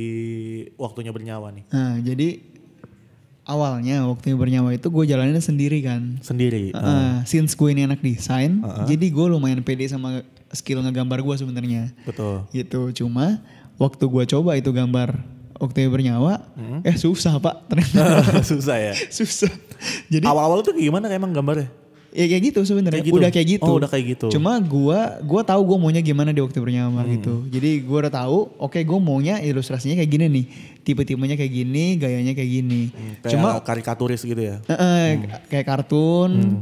waktunya 0.80 1.12
bernyawa 1.12 1.52
nih 1.52 1.68
Nah 1.68 2.00
jadi 2.00 2.40
awalnya 3.44 4.08
waktu 4.08 4.32
bernyawa 4.32 4.72
itu 4.72 4.88
gue 4.88 5.04
jalanin 5.10 5.36
sendiri 5.36 5.84
kan. 5.84 6.22
sendiri. 6.24 6.70
Uh, 6.70 7.20
since 7.26 7.52
gue 7.58 7.68
ini 7.74 7.82
anak 7.82 7.98
desain, 7.98 8.62
jadi 8.86 9.06
gue 9.10 9.26
lumayan 9.26 9.58
pede 9.66 9.90
sama 9.90 10.22
skill 10.54 10.82
ngegambar 10.86 11.18
gue 11.18 11.34
sebenarnya. 11.34 11.90
Betul. 12.06 12.46
Gitu. 12.54 13.02
Cuma 13.02 13.42
waktu 13.80 14.04
gue 14.04 14.24
coba 14.28 14.54
itu 14.54 14.68
gambar 14.70 15.16
waktu 15.56 15.88
bernyawa, 15.88 16.40
eh 16.84 16.94
susah 16.94 17.36
pak 17.36 17.68
ternyata 17.68 18.20
Susah 18.50 18.76
ya. 18.76 18.92
susah. 19.16 19.48
Jadi 20.08 20.24
Awal-awal 20.24 20.60
tuh 20.60 20.72
kayak 20.72 20.86
gimana 20.86 21.08
emang 21.08 21.32
gambarnya? 21.32 21.68
ya 22.10 22.26
kayak 22.26 22.42
gitu 22.50 22.66
sebenarnya. 22.66 23.06
Gitu? 23.06 23.14
Udah 23.14 23.30
kayak 23.30 23.48
gitu. 23.54 23.70
Oh, 23.70 23.78
udah 23.78 23.86
kayak 23.86 24.18
gitu. 24.18 24.26
Cuma 24.34 24.58
gua 24.58 25.22
gua 25.22 25.46
tahu 25.46 25.62
gua 25.62 25.78
maunya 25.78 26.02
gimana 26.02 26.34
di 26.34 26.42
waktu 26.42 26.58
bernyawa 26.58 27.06
Hmm. 27.06 27.12
gitu. 27.14 27.34
Jadi 27.46 27.86
gua 27.86 28.02
udah 28.02 28.12
tahu, 28.12 28.38
oke 28.58 28.82
gua 28.82 28.98
maunya 28.98 29.38
ilustrasinya 29.38 29.94
kayak 29.94 30.10
gini 30.10 30.26
nih. 30.26 30.44
Tipe-tipenya 30.82 31.38
kayak 31.38 31.52
gini, 31.54 31.84
gayanya 31.96 32.34
kayak 32.34 32.50
gini. 32.50 32.82
Kayak 33.22 33.30
Cuma 33.30 33.48
karikaturis 33.62 34.26
gitu 34.26 34.42
ya. 34.42 34.58
eh, 34.64 34.74
eh, 34.74 35.10
kayak 35.46 35.62
kartun, 35.64 36.30
Hmm. 36.34 36.60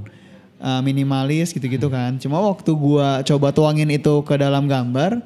eh, 0.60 0.80
minimalis 0.84 1.56
gitu-gitu 1.56 1.88
kan. 1.88 2.20
Cuma 2.20 2.44
waktu 2.44 2.68
gua 2.76 3.24
coba 3.24 3.48
tuangin 3.48 3.88
itu 3.88 4.20
ke 4.22 4.36
dalam 4.36 4.68
gambar, 4.68 5.16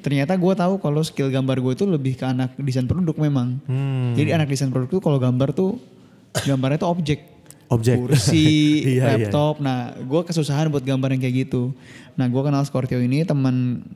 ternyata 0.00 0.32
gua 0.34 0.52
tahu 0.52 0.76
kalau 0.76 1.00
skill 1.00 1.28
gambar 1.28 1.56
gue 1.56 1.74
tuh 1.74 1.86
lebih 1.86 2.14
ke 2.14 2.24
anak 2.24 2.56
desain 2.56 2.84
produk 2.84 3.14
memang. 3.14 3.60
Hmm. 3.64 4.12
Jadi 4.12 4.32
anak 4.32 4.48
desain 4.48 4.68
produk 4.68 4.90
tuh 4.90 5.00
kalau 5.00 5.16
gambar 5.16 5.52
tuh 5.52 5.76
gambarnya 6.40 6.78
tuh 6.78 6.90
objek. 6.90 7.20
Objek. 7.68 7.96
Kursi, 7.96 8.50
Iya, 8.98 9.14
iya. 9.14 9.30
laptop. 9.30 9.58
Nah, 9.58 9.94
gue 9.94 10.20
kesusahan 10.22 10.66
buat 10.68 10.82
gambar 10.82 11.12
yang 11.12 11.20
kayak 11.20 11.36
gitu. 11.44 11.70
Nah, 12.14 12.26
gue 12.26 12.40
kenal 12.40 12.64
Scorpio 12.64 12.98
ini 12.98 13.22
teman 13.22 13.86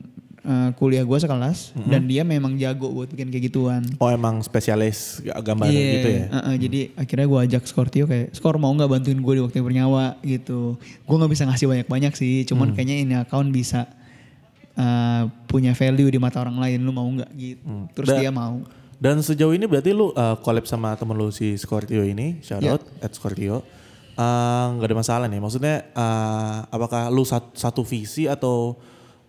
eh, 0.41 0.69
kuliah 0.73 1.01
gue 1.01 1.17
sekelas 1.17 1.73
dan 1.83 2.05
dia 2.05 2.21
memang 2.21 2.53
jago 2.55 2.87
buat 2.87 3.09
bikin 3.09 3.27
kayak 3.27 3.43
gituan. 3.45 3.81
Oh 3.97 4.07
emang 4.07 4.39
spesialis 4.39 5.19
gambar 5.19 5.67
Iya, 5.67 5.89
gitu 5.91 6.07
ya? 6.07 6.23
eh, 6.23 6.37
eh, 6.37 6.55
jadi 6.57 6.79
akhirnya 6.95 7.25
gue 7.25 7.39
ajak 7.41 7.63
Scorpio 7.65 8.05
kayak, 8.05 8.31
Skor 8.31 8.55
mau 8.55 8.69
nggak 8.69 8.87
bantuin 8.87 9.17
gue 9.17 9.33
di 9.33 9.41
waktu 9.41 9.55
yang 9.57 9.67
bernyawa 9.67 10.05
gitu. 10.21 10.77
Gue 11.01 11.15
nggak 11.17 11.31
bisa 11.31 11.43
ngasih 11.43 11.65
banyak-banyak 11.67 12.13
sih, 12.13 12.45
cuman 12.45 12.69
Hmm. 12.69 12.75
kayaknya 12.75 12.95
ini 13.01 13.13
account 13.17 13.49
bisa 13.49 13.89
eh, 14.75 15.23
punya 15.55 15.71
value 15.71 16.11
di 16.11 16.19
mata 16.19 16.43
orang 16.43 16.59
lain. 16.59 16.83
Lu 16.83 16.91
mau 16.91 17.07
nggak 17.07 17.31
gitu? 17.39 17.63
Terus 17.95 18.07
Da- 18.11 18.19
dia 18.19 18.31
mau. 18.35 18.59
Dan 18.95 19.19
sejauh 19.19 19.51
ini 19.51 19.67
berarti 19.67 19.91
lu 19.91 20.11
uh, 20.15 20.39
collab 20.39 20.63
sama 20.67 20.95
temen 20.95 21.15
lu 21.19 21.27
si 21.27 21.59
Scorpio 21.59 22.03
ini, 22.03 22.39
shout 22.43 22.63
out 22.63 22.83
at 23.03 23.11
Scorpio. 23.11 23.59
Uh, 24.15 24.79
nggak 24.79 24.87
ada 24.87 24.95
masalah 24.95 25.25
nih, 25.27 25.43
maksudnya 25.43 25.91
uh, 25.91 26.63
apakah 26.71 27.11
lu 27.11 27.27
satu, 27.27 27.51
satu 27.51 27.83
visi 27.83 28.31
atau 28.31 28.79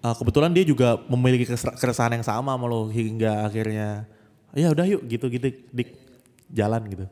uh, 0.06 0.14
kebetulan 0.14 0.54
dia 0.54 0.62
juga 0.62 0.95
memiliki 1.11 1.50
keresahan 1.50 2.14
yang 2.14 2.23
sama 2.23 2.54
sama 2.54 2.66
lu 2.71 2.87
hingga 2.95 3.42
akhirnya 3.50 4.06
ya 4.54 4.71
udah 4.71 4.87
yuk 4.87 5.02
gitu 5.11 5.26
gitu 5.26 5.50
dik 5.75 5.90
jalan 6.54 6.87
gitu. 6.87 7.04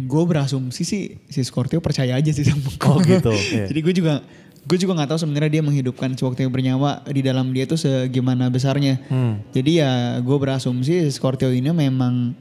Gue 0.00 0.24
berasumsi 0.24 0.80
sih 0.80 1.02
si 1.28 1.40
Scorpio 1.44 1.84
percaya 1.84 2.16
aja 2.16 2.32
sih 2.32 2.48
sama 2.48 2.72
gue. 2.72 2.88
Oh, 2.88 2.96
gitu, 3.04 3.36
iya. 3.52 3.68
Jadi 3.68 3.80
gue 3.84 3.94
juga 3.94 4.24
gue 4.60 4.76
juga 4.76 4.92
nggak 4.92 5.16
tahu 5.16 5.20
sebenarnya 5.24 5.60
dia 5.60 5.62
menghidupkan 5.64 6.12
yang 6.12 6.52
bernyawa 6.52 7.00
di 7.08 7.24
dalam 7.24 7.48
dia 7.56 7.64
tuh 7.64 7.80
segimana 7.80 8.52
besarnya. 8.52 9.00
Hmm. 9.08 9.40
Jadi 9.56 9.80
ya 9.80 10.20
gue 10.20 10.36
berasumsi 10.36 11.08
si 11.08 11.10
Scorpio 11.12 11.48
ini 11.48 11.72
memang 11.72 12.36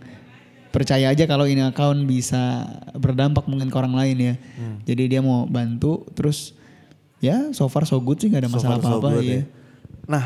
percaya 0.70 1.10
aja 1.10 1.26
kalau 1.26 1.50
ini 1.50 1.66
account 1.66 2.06
bisa 2.06 2.68
berdampak 2.94 3.48
mungkin 3.48 3.72
ke 3.72 3.78
orang 3.80 3.96
lain 3.96 4.18
ya. 4.20 4.34
Hmm. 4.60 4.84
Jadi 4.84 5.04
dia 5.16 5.22
mau 5.24 5.48
bantu 5.48 6.04
terus 6.12 6.54
ya 7.24 7.52
so 7.56 7.68
far 7.72 7.88
so 7.88 8.00
good 8.04 8.20
sih 8.20 8.28
nggak 8.28 8.48
ada 8.48 8.52
So 8.52 8.56
masalah 8.60 8.78
so 8.80 8.88
apa-apa 9.00 9.10
good 9.20 9.26
ya. 9.26 9.36
ya. 9.40 9.44
Nah, 10.10 10.24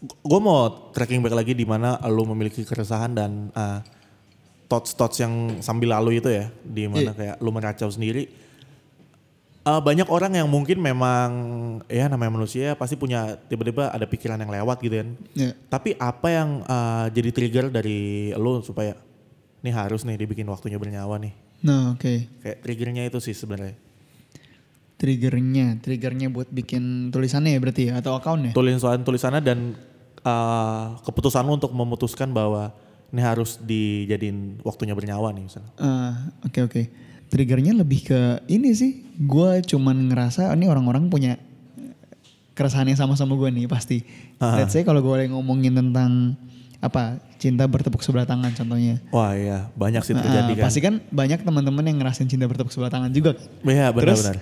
gue 0.00 0.40
mau 0.40 0.90
tracking 0.96 1.20
back 1.20 1.36
lagi 1.36 1.52
di 1.52 1.68
mana 1.68 2.00
lu 2.08 2.24
memiliki 2.32 2.64
keresahan 2.64 3.12
dan 3.12 3.52
uh, 3.52 3.84
thoughts-thoughts 4.70 5.18
yang 5.18 5.58
sambil 5.60 5.90
lalu 5.92 6.22
itu 6.22 6.30
ya, 6.30 6.46
di 6.62 6.86
mana 6.86 7.10
Iya. 7.10 7.18
kayak 7.18 7.36
lu 7.42 7.50
meracau 7.50 7.90
sendiri. 7.90 8.30
Uh, 9.60 9.76
banyak 9.76 10.08
orang 10.08 10.32
yang 10.32 10.48
mungkin 10.48 10.80
memang 10.80 11.28
ya 11.84 12.08
namanya 12.08 12.32
manusia 12.32 12.72
pasti 12.80 12.96
punya 12.96 13.36
tiba-tiba 13.36 13.92
ada 13.92 14.08
pikiran 14.08 14.40
yang 14.40 14.48
lewat 14.48 14.80
gitu 14.80 15.04
kan. 15.04 15.08
Ya. 15.36 15.52
Tapi 15.68 16.00
apa 16.00 16.28
yang 16.32 16.64
uh, 16.64 17.12
jadi 17.12 17.28
trigger 17.28 17.66
dari 17.68 18.32
lu 18.40 18.64
supaya 18.64 18.96
ini 19.60 19.68
harus 19.68 20.08
nih 20.08 20.16
dibikin 20.16 20.48
waktunya 20.48 20.80
bernyawa 20.80 21.20
nih. 21.20 21.36
Nah 21.60 21.92
oke. 21.92 22.40
Kayak 22.40 22.58
triggernya 22.64 23.02
itu 23.04 23.20
sih 23.20 23.36
sebenarnya. 23.36 23.76
Triggernya, 24.96 25.80
triggernya 25.80 26.28
buat 26.32 26.48
bikin 26.48 27.12
tulisannya 27.12 27.56
ya 27.56 27.60
berarti 27.60 27.82
ya 27.88 27.92
atau 28.04 28.20
account 28.20 28.40
ya? 28.48 28.52
tulisan 28.52 29.00
tulisannya 29.00 29.40
dan 29.40 29.72
uh, 30.24 31.00
keputusan 31.04 31.44
lu 31.44 31.56
untuk 31.56 31.72
memutuskan 31.72 32.32
bahwa 32.32 32.72
ini 33.10 33.22
harus 33.24 33.56
dijadiin 33.60 34.62
waktunya 34.62 34.94
bernyawa 34.94 35.34
nih 35.34 35.44
misalnya. 35.48 35.72
Ah, 35.80 36.30
Oke 36.46 36.62
oke. 36.62 36.82
Triggernya 37.30 37.78
lebih 37.78 38.10
ke 38.10 38.20
ini 38.50 38.74
sih. 38.74 39.06
Gue 39.16 39.62
cuman 39.62 40.10
ngerasa 40.10 40.50
ini 40.52 40.66
orang-orang 40.66 41.06
punya 41.06 41.38
keresahan 42.58 42.90
yang 42.90 42.98
sama 42.98 43.14
sama 43.16 43.38
gue 43.38 43.48
nih 43.48 43.64
pasti. 43.70 44.02
Ah. 44.36 44.60
Let's 44.60 44.74
say 44.74 44.84
kalau 44.84 45.00
gue 45.00 45.14
lagi 45.14 45.30
ngomongin 45.32 45.72
tentang 45.72 46.36
apa 46.80 47.20
cinta 47.40 47.64
bertepuk 47.64 48.04
sebelah 48.04 48.28
tangan 48.28 48.52
contohnya. 48.52 49.00
Wah 49.12 49.32
iya 49.32 49.68
banyak 49.76 50.04
sih 50.04 50.12
Nah, 50.12 50.24
terjadi 50.24 50.52
kan. 50.60 50.64
Pasti 50.68 50.80
kan 50.84 50.94
banyak 51.08 51.40
teman-teman 51.40 51.84
yang 51.88 51.96
ngerasain 52.02 52.28
cinta 52.28 52.44
bertepuk 52.44 52.72
sebelah 52.72 52.92
tangan 52.92 53.08
juga. 53.12 53.36
Iya 53.64 53.88
benar-benar. 53.94 54.36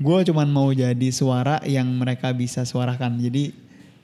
gue 0.00 0.18
cuman 0.32 0.48
mau 0.48 0.72
jadi 0.72 1.08
suara 1.12 1.60
yang 1.68 1.86
mereka 1.86 2.32
bisa 2.32 2.64
suarakan. 2.64 3.20
Jadi 3.20 3.52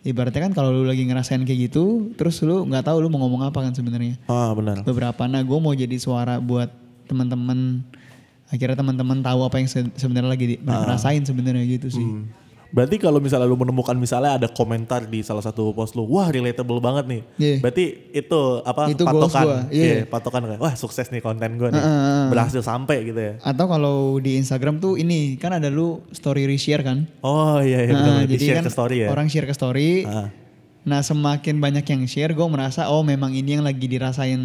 ibaratnya 0.04 0.46
kan 0.46 0.52
kalau 0.52 0.70
lu 0.70 0.84
lagi 0.84 1.02
ngerasain 1.02 1.40
kayak 1.42 1.72
gitu, 1.72 2.12
terus 2.14 2.38
lu 2.44 2.68
nggak 2.68 2.86
tahu 2.86 3.00
lu 3.00 3.08
mau 3.08 3.24
ngomong 3.26 3.48
apa 3.48 3.64
kan 3.64 3.72
sebenarnya. 3.72 4.20
Ah 4.28 4.52
benar. 4.52 4.84
Beberapa, 4.84 5.24
nah 5.26 5.40
gue 5.40 5.58
mau 5.58 5.72
jadi 5.72 5.96
suara 5.96 6.38
buat 6.38 6.68
teman-teman. 7.08 7.82
Akhirnya 8.46 8.76
teman-teman 8.76 9.18
tahu 9.20 9.40
apa 9.42 9.56
yang 9.56 9.66
se- 9.66 9.94
sebenarnya 9.94 10.30
lagi 10.30 10.46
di- 10.48 10.60
mereka 10.60 10.86
rasain 10.88 11.22
sebenarnya 11.22 11.64
gitu 11.68 11.90
sih. 11.90 12.02
Hmm. 12.02 12.30
Berarti 12.66 12.98
kalau 12.98 13.18
misalnya 13.18 13.46
lu 13.46 13.54
menemukan 13.54 13.94
misalnya 13.94 14.36
ada 14.36 14.48
komentar 14.48 15.02
di 15.02 15.22
salah 15.22 15.40
satu 15.40 15.70
post 15.70 15.94
lu, 15.94 16.02
wah 16.04 16.26
relatable 16.26 16.76
banget 16.76 17.04
nih. 17.06 17.22
Iya. 17.36 17.56
Berarti 17.58 17.84
itu 18.12 18.40
apa 18.60 18.90
Itu 18.90 19.02
patokan? 19.02 19.44
iya. 19.70 20.02
patokan 20.04 20.42
kan. 20.44 20.58
Wah 20.58 20.74
sukses 20.74 21.08
nih 21.08 21.18
konten 21.20 21.56
gue 21.56 21.68
nih. 21.68 21.78
Ah, 21.78 21.86
ah, 21.86 21.94
ah. 22.04 22.26
Berhasil 22.28 22.60
sampai 22.60 23.06
gitu 23.06 23.16
ya. 23.16 23.34
Atau 23.40 23.66
kalau 23.66 24.18
di 24.18 24.34
Instagram 24.36 24.76
tuh 24.76 24.94
ini 24.94 25.34
kan 25.36 25.50
ada 25.52 25.66
lu 25.66 26.02
story 26.10 26.44
reshare 26.44 26.82
kan. 26.82 27.06
Oh 27.20 27.62
iya 27.62 27.80
iya 27.80 27.92
Nah, 27.92 28.02
benar. 28.02 28.22
Di 28.24 28.34
jadi 28.34 28.44
share 28.44 28.56
kan 28.56 28.64
ke 28.64 28.72
story 28.72 28.96
ya. 28.98 29.08
orang 29.08 29.26
share 29.26 29.46
ke 29.46 29.54
story. 29.54 29.90
Ah. 30.04 30.28
Nah 30.84 31.00
semakin 31.00 31.58
banyak 31.58 31.82
yang 31.84 32.02
share, 32.04 32.30
gue 32.30 32.46
merasa 32.46 32.86
oh 32.86 33.02
memang 33.02 33.30
ini 33.30 33.56
yang 33.56 33.64
lagi 33.64 33.86
dirasain 33.86 34.42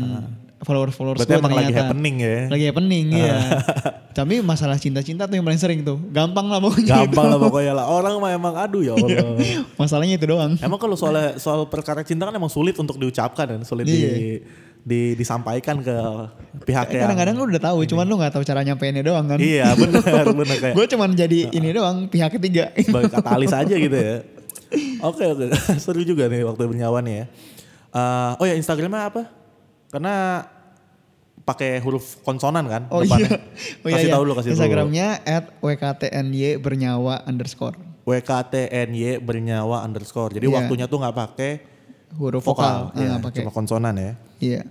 followers-followers 0.61 1.25
Berarti 1.25 1.33
emang 1.37 1.53
lagi 1.53 1.73
happening 1.73 2.15
ya. 2.21 2.35
Lagi 2.47 2.65
happening 2.69 3.05
ya. 3.11 3.33
Tapi 4.17 4.43
masalah 4.43 4.77
cinta-cinta 4.77 5.25
tuh 5.25 5.33
yang 5.33 5.43
paling 5.43 5.57
sering 5.57 5.81
tuh. 5.81 5.97
Gampang 6.09 6.45
lah 6.45 6.61
pokoknya. 6.61 7.01
Gampang 7.01 7.25
itu. 7.25 7.31
lah 7.33 7.39
pokoknya 7.39 7.73
lah. 7.73 7.85
Orang 7.87 8.19
mah 8.19 8.29
emang 8.29 8.53
aduh 8.53 8.81
ya 8.81 8.93
Allah. 8.93 9.41
Masalahnya 9.81 10.15
itu 10.15 10.27
doang. 10.27 10.53
emang 10.59 10.77
kalau 10.77 10.93
soal 10.93 11.15
soal 11.35 11.65
perkara 11.65 12.05
cinta 12.05 12.23
kan 12.23 12.33
emang 12.33 12.51
sulit 12.51 12.75
untuk 12.75 12.95
diucapkan 12.95 13.45
dan 13.47 13.61
sulit 13.63 13.85
di, 13.85 13.97
Iya. 13.97 14.11
di 14.81 14.99
disampaikan 15.13 15.79
ke 15.79 15.95
pihak 16.61 16.89
yang 16.91 17.09
Kadang-kadang 17.09 17.35
lu 17.37 17.45
udah 17.49 17.61
tahu, 17.63 17.79
cuman 17.85 18.05
lu 18.05 18.15
nggak 18.17 18.33
tahu 18.33 18.43
cara 18.43 18.61
nyampeinnya 18.61 19.01
doang 19.01 19.25
kan. 19.25 19.37
Iya 19.37 19.73
benar 19.73 20.25
benar 20.37 20.57
kayak 20.57 20.75
Gue 20.75 20.85
cuman 20.85 21.09
jadi 21.13 21.39
ini 21.49 21.69
doang 21.71 22.05
pihak 22.05 22.37
ketiga. 22.37 22.69
sebagai 22.75 23.09
katalis 23.09 23.49
aja 23.49 23.73
gitu 23.73 23.97
ya. 23.97 24.21
Oke 25.01 25.25
oke 25.25 25.51
seru 25.77 26.01
juga 26.01 26.29
nih 26.29 26.45
waktu 26.45 26.63
bernyawa 26.63 27.01
nih 27.01 27.15
ya. 27.15 27.25
Eh, 27.91 28.31
oh 28.39 28.45
ya 28.45 28.55
Instagramnya 28.55 29.09
apa? 29.09 29.40
Karena 29.91 30.47
pakai 31.41 31.81
huruf 31.81 32.21
konsonan 32.21 32.63
kan 32.65 32.85
Oh 32.87 33.01
depannya. 33.01 33.27
iya. 33.27 33.37
Oh 33.81 33.87
iya, 33.89 33.95
kasih 33.97 34.07
iya. 34.07 34.13
tahu 34.13 34.23
dulu 34.23 34.35
kasih. 34.37 34.49
Instagramnya 34.53 35.07
at 35.21 35.45
wktny 35.59 36.55
bernyawa 36.57 37.25
underscore. 37.25 37.75
WKTNY 38.01 39.19
bernyawa 39.19 39.83
underscore. 39.83 40.31
Jadi 40.31 40.47
Iya. 40.47 40.55
waktunya 40.55 40.85
tuh 40.85 40.97
nggak 40.97 41.15
pakai 41.15 41.51
Huruf 42.11 42.43
vokal, 42.43 42.91
vokal. 42.91 42.97
ya, 42.97 43.09
Ah, 43.09 43.19
pakai. 43.19 43.39
cuma 43.39 43.51
konsonan 43.51 43.95
ya. 43.95 44.11
Iya. 44.37 44.61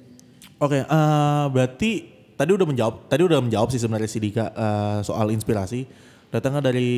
Oke, 0.56 0.78
eh, 0.78 1.44
berarti 1.48 1.90
tadi 2.34 2.50
udah 2.52 2.66
menjawab, 2.66 2.94
tadi 3.06 3.22
udah 3.22 3.40
menjawab 3.40 3.68
sih 3.68 3.80
sebenarnya 3.80 4.08
si 4.08 4.18
Dika 4.18 4.46
eh, 4.46 4.98
soal 5.00 5.30
inspirasi. 5.30 5.88
Datangnya 6.28 6.62
dari 6.62 6.90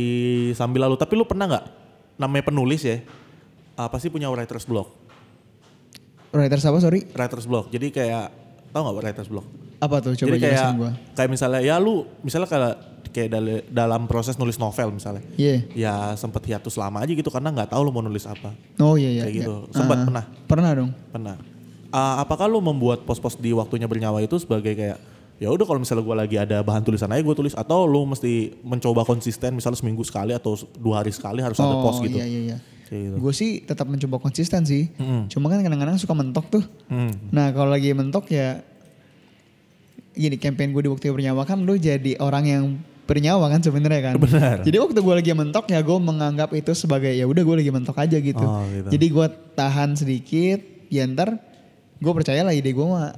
sambil 0.53 0.85
lalu. 0.85 0.95
Tapi 0.95 1.13
lu 1.15 1.25
pernah 1.25 1.47
nggak 1.49 1.65
namanya 2.17 2.45
penulis 2.45 2.83
ya? 2.83 2.99
eh, 3.73 3.89
pasti 3.89 4.09
punya 4.09 4.29
writer's 4.29 4.65
block. 4.65 5.02
Writers 6.33 6.65
apa 6.65 6.79
sorry? 6.81 7.01
Writer's 7.13 7.45
block. 7.45 7.69
Jadi 7.69 7.93
kayak 7.93 8.33
tau 8.73 8.81
nggak 8.83 8.97
writer's 8.99 9.29
block? 9.29 9.47
Apa 9.79 10.01
tuh? 10.01 10.17
Coba 10.17 10.33
Jadi 10.33 10.39
kayak 10.41 10.67
gua. 10.81 10.91
kayak 11.13 11.31
misalnya 11.31 11.61
ya 11.61 11.77
lu 11.77 12.09
misalnya 12.25 12.49
kayak 12.49 12.75
kayak 13.13 13.29
dal- 13.29 13.65
dalam 13.69 14.09
proses 14.09 14.41
nulis 14.41 14.57
novel 14.57 14.97
misalnya. 14.97 15.21
Iya. 15.37 15.69
Ya 15.77 15.95
sempet 16.17 16.41
hiatus 16.49 16.81
lama 16.81 17.05
aja 17.05 17.13
gitu 17.13 17.29
karena 17.29 17.53
nggak 17.53 17.77
tahu 17.77 17.85
lu 17.85 17.93
mau 17.93 18.01
nulis 18.01 18.25
apa. 18.25 18.57
Oh 18.81 18.97
iya 18.97 19.13
iya. 19.13 19.23
Kayak 19.29 19.35
iya. 19.37 19.41
gitu. 19.45 19.55
Sempat 19.77 19.97
Ah, 20.01 20.05
pernah? 20.09 20.25
Pernah 20.49 20.71
dong. 20.73 20.91
Pernah. 21.13 21.37
Uh, 21.93 22.17
apakah 22.25 22.49
lu 22.49 22.65
membuat 22.65 23.05
pos-pos 23.05 23.37
di 23.37 23.53
waktunya 23.53 23.85
bernyawa 23.85 24.25
itu 24.25 24.41
sebagai 24.41 24.73
kayak 24.73 24.97
ya 25.37 25.51
udah 25.51 25.67
kalau 25.67 25.83
misalnya 25.83 26.07
gue 26.07 26.17
lagi 26.17 26.37
ada 26.39 26.63
bahan 26.63 26.87
tulisan 26.87 27.11
aja 27.11 27.19
gue 27.19 27.35
tulis 27.35 27.53
atau 27.53 27.83
lu 27.83 28.07
mesti 28.07 28.55
mencoba 28.63 29.03
konsisten 29.03 29.59
misalnya 29.59 29.75
seminggu 29.77 30.07
sekali 30.07 30.31
atau 30.31 30.55
dua 30.79 31.03
hari 31.03 31.11
sekali 31.11 31.43
harus 31.43 31.59
ada 31.59 31.83
pos 31.83 31.99
gitu. 31.99 32.15
iya 32.15 32.25
iya 32.25 32.41
iya. 32.55 32.57
Gitu. 32.93 33.17
Gue 33.17 33.33
sih 33.33 33.65
tetap 33.65 33.89
mencoba 33.89 34.21
konsisten 34.21 34.69
sih. 34.69 34.93
Cuma 35.33 35.49
kan 35.49 35.65
kadang-kadang 35.65 35.97
suka 35.97 36.13
mentok 36.13 36.47
tuh. 36.53 36.65
Hmm. 36.93 37.13
Nah 37.33 37.49
kalau 37.57 37.73
lagi 37.73 37.91
mentok 37.97 38.29
ya 38.29 38.61
gini 40.13 40.37
campaign 40.37 40.77
gue 40.77 40.85
di 40.85 40.91
waktu 40.93 41.09
bernyawa 41.09 41.49
kan 41.49 41.65
lu 41.65 41.73
jadi 41.81 42.21
orang 42.21 42.45
yang 42.45 42.65
bernyawa 43.09 43.49
kan 43.49 43.61
sebenarnya 43.65 44.13
kan. 44.13 44.15
Benar. 44.21 44.61
Jadi 44.61 44.77
waktu 44.77 44.99
gue 45.01 45.15
lagi 45.25 45.33
mentok 45.33 45.65
ya 45.73 45.81
gue 45.81 45.99
menganggap 45.99 46.53
itu 46.53 46.73
sebagai 46.77 47.11
ya 47.13 47.25
udah 47.25 47.43
gue 47.43 47.57
lagi 47.65 47.73
mentok 47.73 47.97
aja 47.99 48.17
gitu. 48.21 48.45
Oh, 48.45 48.63
gitu. 48.69 48.89
Jadi 48.93 49.07
gue 49.09 49.27
tahan 49.57 49.91
sedikit, 49.97 50.61
ya 50.93 51.09
ntar 51.09 51.37
gue 52.03 52.13
percaya 52.13 52.45
lah 52.45 52.53
ide 52.55 52.71
gue 52.73 52.87
mah 52.87 53.15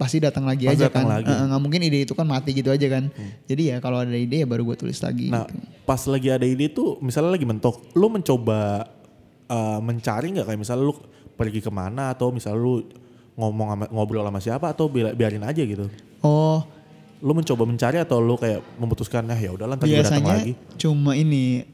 pasti 0.00 0.16
datang 0.16 0.48
lagi 0.48 0.64
Pasti 0.64 0.80
aja 0.80 0.84
datang 0.88 1.06
kan. 1.12 1.20
lagi. 1.20 1.28
Eh, 1.28 1.44
nggak 1.52 1.60
mungkin 1.60 1.80
ide 1.84 1.98
itu 2.08 2.12
kan 2.16 2.24
mati 2.24 2.56
gitu 2.56 2.72
aja 2.72 2.86
kan. 2.88 3.12
Jadi 3.44 3.62
ya 3.68 3.76
kalau 3.84 4.00
ada 4.00 4.16
ide 4.16 4.42
ya 4.42 4.46
baru 4.48 4.64
gue 4.64 4.76
tulis 4.80 4.96
lagi. 5.04 5.28
Nah 5.28 5.44
gitu. 5.44 5.60
pas 5.84 6.00
lagi 6.08 6.28
ada 6.32 6.46
ide 6.48 6.72
tuh 6.72 6.96
misalnya 7.04 7.36
lagi 7.36 7.44
mentok, 7.44 7.84
lu 7.92 8.08
mencoba 8.08 8.88
uh, 9.50 9.78
mencari 9.82 10.30
nggak 10.30 10.46
kayak 10.46 10.60
misalnya 10.62 10.86
lu 10.86 10.94
pergi 11.34 11.58
ke 11.58 11.68
mana 11.68 12.14
atau 12.14 12.30
misalnya 12.30 12.60
lu 12.60 12.86
ngomong 13.34 13.68
sama, 13.74 13.84
ngobrol 13.90 14.22
sama 14.22 14.40
siapa 14.40 14.66
atau 14.70 14.86
bi- 14.86 15.12
biarin 15.12 15.42
aja 15.42 15.60
gitu. 15.60 15.90
Oh 16.22 16.62
Lu 17.20 17.36
mencoba 17.36 17.68
mencari 17.68 18.00
atau 18.00 18.16
lu 18.16 18.38
kayak 18.38 18.64
memutuskan 18.80 19.20
nah 19.26 19.36
ya 19.36 19.52
udahlah 19.52 19.76
gue 19.76 19.84
datang 19.92 20.24
biasanya 20.24 20.34
lagi. 20.40 20.52
cuma 20.80 21.12
ini 21.12 21.64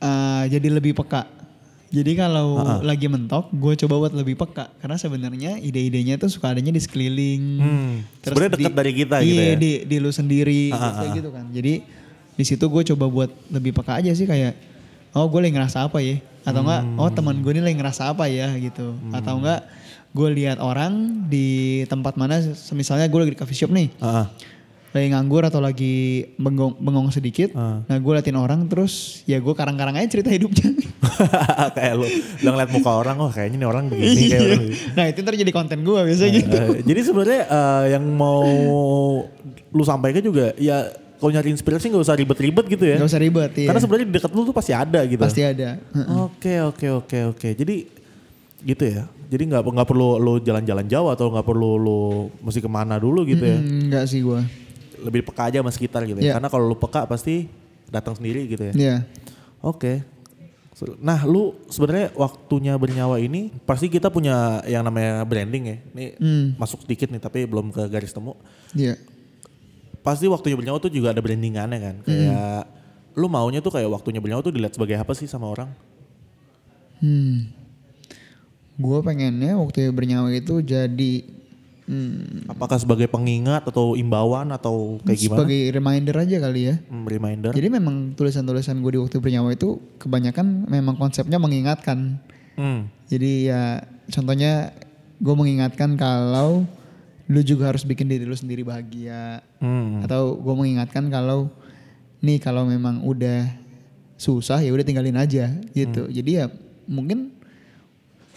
eh, 0.00 0.42
jadi 0.48 0.68
lebih 0.72 0.96
peka. 0.96 1.28
Jadi 1.86 2.18
kalau 2.18 2.58
lagi 2.82 3.06
mentok, 3.06 3.46
gue 3.54 3.72
coba 3.86 3.94
buat 4.08 4.12
lebih 4.12 4.34
peka 4.34 4.68
karena 4.82 4.98
sebenarnya 4.98 5.62
ide-idenya 5.62 6.18
tuh 6.18 6.28
suka 6.28 6.50
adanya 6.52 6.74
di 6.74 6.82
sekeliling. 6.82 7.42
Hmm, 7.62 7.92
sebenarnya 8.20 8.50
di- 8.52 8.56
dekat 8.58 8.74
dari 8.74 8.92
kita 8.92 9.16
iya, 9.22 9.24
gitu 9.24 9.40
ya. 9.40 9.54
di 9.56 9.72
di 9.86 9.96
lu 10.02 10.10
sendiri 10.10 10.74
ah, 10.74 11.04
kayak 11.04 11.10
gitu 11.20 11.30
kan. 11.30 11.46
Jadi 11.54 11.72
di 12.36 12.44
situ 12.44 12.64
gue 12.66 12.82
coba 12.92 13.04
buat 13.08 13.30
lebih 13.48 13.72
peka 13.72 13.96
aja 13.96 14.12
sih 14.12 14.28
kayak 14.28 14.52
oh 15.16 15.24
gue 15.24 15.40
lagi 15.40 15.54
ngerasa 15.56 15.88
apa 15.88 16.04
ya 16.04 16.20
atau 16.46 16.60
enggak 16.62 16.82
Hmm. 16.86 17.02
oh 17.02 17.10
teman 17.10 17.36
gue 17.42 17.52
ini 17.58 17.62
lagi 17.66 17.76
ngerasa 17.76 18.14
apa 18.14 18.30
ya 18.30 18.54
gitu 18.56 18.94
atau 19.10 19.42
enggak 19.42 19.66
gue 20.14 20.28
lihat 20.32 20.62
orang 20.62 21.26
di 21.26 21.82
tempat 21.90 22.14
mana 22.16 22.40
misalnya 22.72 23.10
gue 23.10 23.18
lagi 23.20 23.32
di 23.34 23.40
coffee 23.42 23.58
shop 23.58 23.74
nih 23.74 23.90
ah. 24.00 24.30
lagi 24.96 25.12
nganggur 25.12 25.44
atau 25.44 25.60
lagi 25.60 26.24
bengong, 26.40 26.80
bengong 26.80 27.12
sedikit. 27.12 27.52
Ah. 27.52 27.84
Nah 27.84 27.96
gue 28.00 28.12
liatin 28.16 28.32
orang 28.32 28.64
terus 28.64 29.20
ya 29.28 29.36
gue 29.36 29.52
karang-karang 29.52 29.92
aja 29.92 30.08
cerita 30.08 30.32
hidupnya. 30.32 30.72
kayak 31.76 32.00
lu 32.00 32.08
udah 32.40 32.50
ngeliat 32.56 32.70
muka 32.72 32.90
orang 32.96 33.16
oh 33.20 33.28
kayaknya 33.28 33.60
ini 33.60 33.66
orang 33.68 33.84
begini 33.92 34.22
kayak 34.24 34.40
orang 34.40 34.62
begini. 34.64 34.76
nah 34.96 35.04
itu 35.04 35.18
ntar 35.20 35.34
jadi 35.36 35.52
konten 35.52 35.78
gue 35.84 36.00
biasanya 36.00 36.32
gitu. 36.32 36.56
Eh, 36.56 36.80
jadi 36.88 37.00
sebenarnya 37.04 37.42
eh, 37.44 37.84
yang 37.92 38.04
mau 38.08 38.40
lu 39.68 39.84
sampaikan 39.84 40.24
juga 40.24 40.56
ya 40.56 40.88
kalau 41.16 41.30
nyari 41.30 41.48
inspirasi 41.50 41.88
nggak 41.88 42.04
usah 42.04 42.16
ribet-ribet 42.16 42.64
gitu 42.68 42.84
ya. 42.84 42.96
Gak 42.96 43.08
usah 43.08 43.20
ribet 43.20 43.52
ya. 43.56 43.66
Karena 43.68 43.80
sebenarnya 43.80 44.06
di 44.06 44.14
dekat 44.14 44.30
lu 44.30 44.42
tuh 44.44 44.54
pasti 44.54 44.72
ada 44.72 45.00
gitu. 45.04 45.20
Pasti 45.20 45.42
ada. 45.42 45.80
Oke 46.22 46.60
oke 46.60 46.86
oke 47.04 47.18
oke. 47.32 47.48
Jadi 47.52 47.76
gitu 48.62 48.84
ya. 48.84 49.04
Jadi 49.26 49.42
nggak 49.46 49.62
nggak 49.62 49.88
perlu 49.88 50.16
lu 50.16 50.38
jalan-jalan 50.38 50.86
jauh 50.86 51.10
atau 51.10 51.30
nggak 51.30 51.46
perlu 51.46 51.70
lu 51.76 52.00
mesti 52.40 52.60
ke 52.60 52.70
mana 52.70 52.96
dulu 52.96 53.24
gitu 53.24 53.42
ya. 53.42 53.58
Enggak 53.58 54.04
sih 54.06 54.22
gue. 54.22 54.40
Lebih 54.96 55.26
peka 55.26 55.50
aja 55.50 55.60
sama 55.60 55.70
sekitar 55.70 56.02
gitu 56.04 56.18
Iya. 56.18 56.30
ya. 56.30 56.34
Karena 56.38 56.48
kalau 56.48 56.64
lu 56.66 56.76
peka 56.76 57.04
pasti 57.04 57.50
datang 57.86 58.14
sendiri 58.14 58.46
gitu 58.46 58.62
ya. 58.62 58.72
Iya. 58.72 58.96
Oke. 59.60 60.02
Seru. 60.76 60.92
Nah, 61.00 61.24
lu 61.24 61.56
sebenarnya 61.66 62.12
waktunya 62.12 62.76
bernyawa 62.76 63.16
ini 63.16 63.48
pasti 63.64 63.88
kita 63.88 64.12
punya 64.12 64.60
yang 64.68 64.84
namanya 64.84 65.24
branding 65.24 65.64
ya. 65.64 65.76
Ini 65.96 66.04
Hmm. 66.20 66.46
masuk 66.54 66.84
sedikit 66.84 67.08
nih 67.08 67.16
tapi 67.16 67.48
belum 67.48 67.72
ke 67.72 67.88
garis 67.88 68.12
temu. 68.12 68.36
Iya. 68.76 69.00
Pasti 70.06 70.30
waktunya 70.30 70.54
bernyawa 70.54 70.78
tuh 70.78 70.94
juga 70.94 71.10
ada 71.10 71.18
brandingannya 71.18 71.78
kan. 71.82 71.96
Kayak 72.06 72.70
lu 73.18 73.26
maunya 73.26 73.58
tuh 73.58 73.74
kayak 73.74 73.90
waktunya 73.90 74.22
bernyawa 74.22 74.46
tuh 74.46 74.54
dilihat 74.54 74.78
sebagai 74.78 74.94
apa 74.94 75.10
sih 75.18 75.26
sama 75.26 75.50
orang? 75.50 75.74
Hmm. 77.02 77.50
Gue 78.78 79.02
pengennya 79.02 79.58
waktu 79.58 79.90
bernyawa 79.90 80.30
itu 80.30 80.62
jadi 80.62 81.12
hmm, 81.90 82.46
Apakah 82.52 82.76
sebagai 82.76 83.10
pengingat 83.10 83.66
atau 83.66 83.98
imbauan 83.98 84.52
atau 84.54 85.02
kayak 85.02 85.18
gimana? 85.18 85.38
sebagai 85.42 85.60
reminder 85.74 86.16
aja 86.22 86.36
kali 86.38 86.60
ya. 86.70 86.74
Hmm, 86.86 87.02
reminder. 87.08 87.50
Jadi 87.50 87.68
memang 87.72 88.14
tulisan-tulisan 88.14 88.78
gue 88.84 88.92
di 88.94 89.00
waktu 89.00 89.16
bernyawa 89.18 89.58
itu 89.58 89.80
kebanyakan 89.98 90.70
memang 90.70 90.94
konsepnya 90.94 91.40
mengingatkan. 91.42 92.20
Hmm. 92.54 92.92
Jadi 93.10 93.48
ya 93.50 93.82
contohnya 94.12 94.70
gue 95.18 95.34
mengingatkan 95.34 95.96
kalau 95.96 96.68
lu 97.26 97.42
juga 97.42 97.74
harus 97.74 97.82
bikin 97.82 98.06
diri 98.06 98.22
lu 98.22 98.34
sendiri 98.34 98.62
bahagia. 98.62 99.42
Hmm. 99.58 100.02
Atau 100.06 100.38
gue 100.38 100.54
mengingatkan 100.54 101.10
kalau 101.10 101.50
nih 102.22 102.38
kalau 102.38 102.66
memang 102.66 103.02
udah 103.02 103.50
susah 104.16 104.62
ya 104.62 104.70
udah 104.72 104.86
tinggalin 104.86 105.18
aja 105.18 105.50
gitu. 105.74 106.06
Jadi 106.08 106.30
ya 106.42 106.46
mungkin 106.86 107.34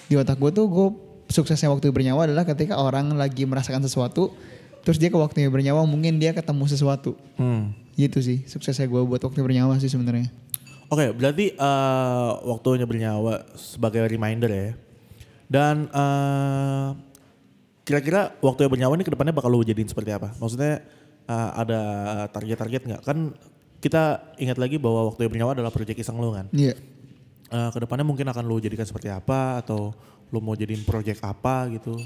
di 0.10 0.18
otak 0.18 0.42
gue 0.42 0.52
tuh 0.52 0.66
gue 0.66 0.88
suksesnya 1.30 1.70
waktu 1.70 1.94
bernyawa 1.94 2.26
adalah 2.26 2.44
ketika 2.44 2.82
orang 2.82 3.14
lagi 3.14 3.46
merasakan 3.46 3.86
sesuatu 3.86 4.34
terus 4.82 4.98
dia 4.98 5.14
ke 5.14 5.18
waktunya 5.20 5.54
bernyawa 5.54 5.86
mungkin 5.86 6.18
dia 6.18 6.34
ketemu 6.34 6.66
sesuatu. 6.66 7.14
Hmm. 7.38 7.78
Gitu 7.94 8.20
sih 8.26 8.38
suksesnya 8.50 8.90
gue 8.90 9.02
buat 9.06 9.22
waktu 9.22 9.40
bernyawa 9.40 9.78
sih 9.78 9.88
sebenarnya. 9.88 10.34
Oke, 10.90 11.14
berarti 11.14 11.54
eh, 11.54 12.32
waktunya 12.50 12.90
bernyawa 12.90 13.46
sebagai 13.54 14.10
reminder 14.10 14.50
ya. 14.50 14.70
Dan 15.46 15.86
eh, 15.86 16.88
kira-kira 17.90 18.38
waktunya 18.38 18.70
bernyawa 18.70 18.94
ini 18.94 19.02
ke 19.02 19.10
depannya 19.10 19.34
bakal 19.34 19.50
lu 19.50 19.66
jadiin 19.66 19.90
seperti 19.90 20.14
apa? 20.14 20.30
Maksudnya 20.38 20.86
eh, 21.26 21.50
ada 21.58 21.82
target-target 22.30 22.82
nggak? 22.86 23.02
Kan 23.02 23.34
kita 23.82 24.22
ingat 24.38 24.62
lagi 24.62 24.78
bahwa 24.78 25.10
waktunya 25.10 25.26
bernyawa 25.34 25.58
adalah 25.58 25.74
proyek 25.74 25.98
iseng 25.98 26.22
lu 26.22 26.30
kan. 26.30 26.46
Iya. 26.54 26.78
Eh, 27.50 27.70
ke 27.74 27.80
depannya 27.82 28.06
mungkin 28.06 28.30
akan 28.30 28.46
lu 28.46 28.62
jadikan 28.62 28.86
seperti 28.86 29.10
apa 29.10 29.66
atau 29.66 29.90
lu 30.30 30.38
mau 30.38 30.54
jadiin 30.54 30.86
proyek 30.86 31.18
apa 31.26 31.66
gitu? 31.74 31.98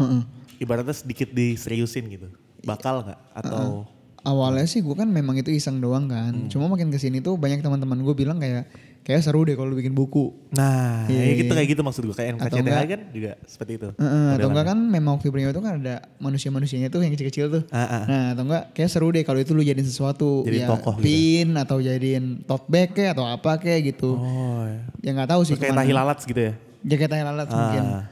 Heeh. 0.00 0.24
Ibaratnya 0.56 0.96
sedikit 0.96 1.28
diseriusin 1.36 2.08
gitu. 2.08 2.32
Bakal 2.64 3.04
nggak? 3.04 3.20
Atau 3.36 3.84
Awalnya 4.20 4.68
sih 4.68 4.84
gue 4.84 4.92
kan 4.92 5.08
memang 5.08 5.40
itu 5.40 5.48
iseng 5.48 5.80
doang 5.80 6.04
kan. 6.04 6.32
Hmm. 6.32 6.48
Cuma 6.52 6.68
makin 6.68 6.92
ke 6.92 7.00
sini 7.00 7.24
tuh 7.24 7.40
banyak 7.40 7.64
teman-teman 7.64 8.04
gue 8.04 8.12
bilang 8.12 8.36
kayak 8.36 8.68
kayak 9.00 9.24
seru 9.24 9.42
deh 9.42 9.56
kalau 9.56 9.72
bikin 9.72 9.96
buku. 9.96 10.30
Nah, 10.52 11.08
Iya. 11.08 11.22
ya 11.24 11.34
gitu 11.40 11.52
kayak 11.52 11.68
gitu 11.72 11.82
maksud 11.82 12.02
gue 12.04 12.12
kayak 12.12 12.36
NKCTH 12.36 12.58
enggak- 12.60 12.88
kan 12.88 13.00
juga 13.10 13.32
seperti 13.48 13.72
itu. 13.80 13.88
Heeh, 13.96 14.26
atau 14.36 14.48
enggak 14.52 14.66
kan 14.68 14.78
memang 14.78 15.12
waktu 15.16 15.26
itu 15.32 15.60
kan 15.60 15.72
ada 15.80 15.94
manusia-manusianya 16.20 16.92
tuh 16.92 17.00
yang 17.00 17.12
kecil-kecil 17.16 17.46
tuh. 17.48 17.62
Ah, 17.72 17.80
ah. 17.80 18.02
Nah 18.04 18.24
atau 18.36 18.44
enggak 18.44 18.62
kayak 18.76 18.90
seru 18.92 19.08
deh 19.08 19.24
kalau 19.24 19.40
itu 19.40 19.56
lu 19.56 19.64
jadiin 19.64 19.88
sesuatu. 19.88 20.44
Jadi 20.44 20.58
ya, 20.62 20.68
tokoh 20.68 21.00
gitu. 21.00 21.04
pin 21.04 21.48
atau 21.56 21.76
jadiin 21.80 22.44
tote 22.44 22.66
bag 22.68 22.92
kayak 22.92 23.16
atau 23.16 23.24
apa 23.24 23.56
kayak 23.56 23.96
gitu. 23.96 24.14
Oh, 24.14 24.62
ya. 24.68 24.80
Ya 25.00 25.10
nggak 25.16 25.30
tahu 25.32 25.40
sih 25.48 25.56
kayak 25.56 25.74
tahi 25.74 25.92
lalat 25.96 26.18
gitu 26.20 26.40
ya? 26.40 26.52
Jaket 26.80 27.08
tahi 27.08 27.22
lalat 27.24 27.48
mungkin. 27.48 27.84
Ah. 27.84 28.04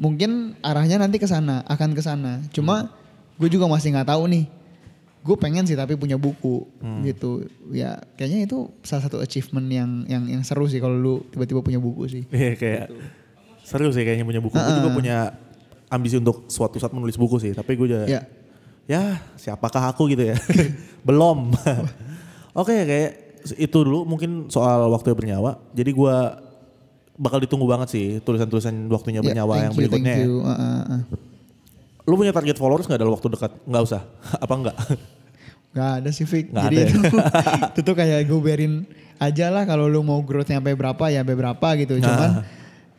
mungkin 0.00 0.30
arahnya 0.64 0.96
nanti 0.96 1.20
ke 1.20 1.28
sana, 1.28 1.60
akan 1.68 1.92
ke 1.92 2.00
sana. 2.00 2.40
Cuma 2.48 2.88
gue 3.36 3.48
juga 3.52 3.68
masih 3.68 3.92
nggak 3.92 4.08
tahu 4.08 4.24
nih. 4.24 4.44
Gue 5.26 5.36
pengen 5.36 5.66
sih 5.66 5.74
tapi 5.74 5.98
punya 5.98 6.14
buku 6.14 6.62
gitu. 7.02 7.44
Ya 7.74 7.98
kayaknya 8.14 8.46
itu 8.46 8.70
salah 8.86 9.10
satu 9.10 9.18
achievement 9.18 9.66
yang 9.66 9.90
yang 10.06 10.22
yang 10.30 10.42
seru 10.46 10.70
sih 10.70 10.78
kalau 10.78 10.94
lu 10.94 11.14
tiba-tiba 11.28 11.60
punya 11.60 11.82
buku 11.82 12.06
sih. 12.06 12.22
Iya 12.36 12.54
kayak 12.54 12.86
seru 13.66 13.90
sih 13.90 14.06
kayaknya 14.06 14.22
punya 14.22 14.38
buku. 14.38 14.54
Gue 14.54 14.74
juga 14.78 14.90
punya 14.94 15.16
ambisi 15.90 16.22
untuk 16.22 16.46
suatu 16.46 16.78
saat 16.78 16.94
menulis 16.94 17.18
buku 17.18 17.42
sih. 17.42 17.50
Tapi 17.50 17.74
gue 17.74 17.86
juga 17.90 18.06
Ya. 18.06 18.22
ya 18.86 19.02
siapakah 19.34 19.90
aku 19.90 20.06
gitu 20.14 20.30
ya. 20.30 20.38
Belum. 21.06 21.50
Oke 22.60 22.86
kayak 22.86 23.10
itu 23.58 23.78
dulu 23.82 24.06
mungkin 24.06 24.46
soal 24.46 24.86
waktu 24.94 25.10
bernyawa. 25.10 25.58
Jadi 25.74 25.90
gue 25.90 26.16
bakal 27.16 27.40
ditunggu 27.42 27.66
banget 27.66 27.88
sih 27.90 28.06
tulisan-tulisan 28.22 28.92
waktunya 28.92 29.24
Ya, 29.24 29.26
bernyawa 29.26 29.54
yang 29.66 29.72
you, 29.74 29.78
berikutnya. 29.82 30.14
Thank 30.14 30.22
ya. 30.22 30.28
you. 30.30 30.36
Uh, 30.44 30.50
uh, 30.52 30.82
uh. 30.94 31.00
Lu 32.06 32.14
punya 32.14 32.30
target 32.30 32.54
followers 32.54 32.86
gak 32.86 33.02
dalam 33.02 33.10
waktu 33.10 33.26
dekat? 33.34 33.50
Nggak 33.66 33.82
usah. 33.82 34.02
Apa 34.38 34.54
enggak? 34.54 34.76
Gak 35.76 35.90
ada 36.00 36.08
sih 36.08 36.24
Fik. 36.24 36.56
Nggak 36.56 36.64
Jadi 36.64 36.76
ada 36.76 36.80
ya? 36.80 36.88
itu, 36.88 37.00
itu 37.76 37.80
tuh 37.84 37.94
kayak 37.94 38.20
gue 38.24 38.40
biarin 38.40 38.74
aja 39.20 39.52
lah 39.52 39.68
kalau 39.68 39.84
lu 39.92 40.00
mau 40.00 40.24
growth 40.24 40.48
sampai 40.48 40.72
berapa 40.72 41.04
ya 41.12 41.20
sampai 41.20 41.36
berapa 41.36 41.68
gitu. 41.84 42.00
Cuman 42.00 42.48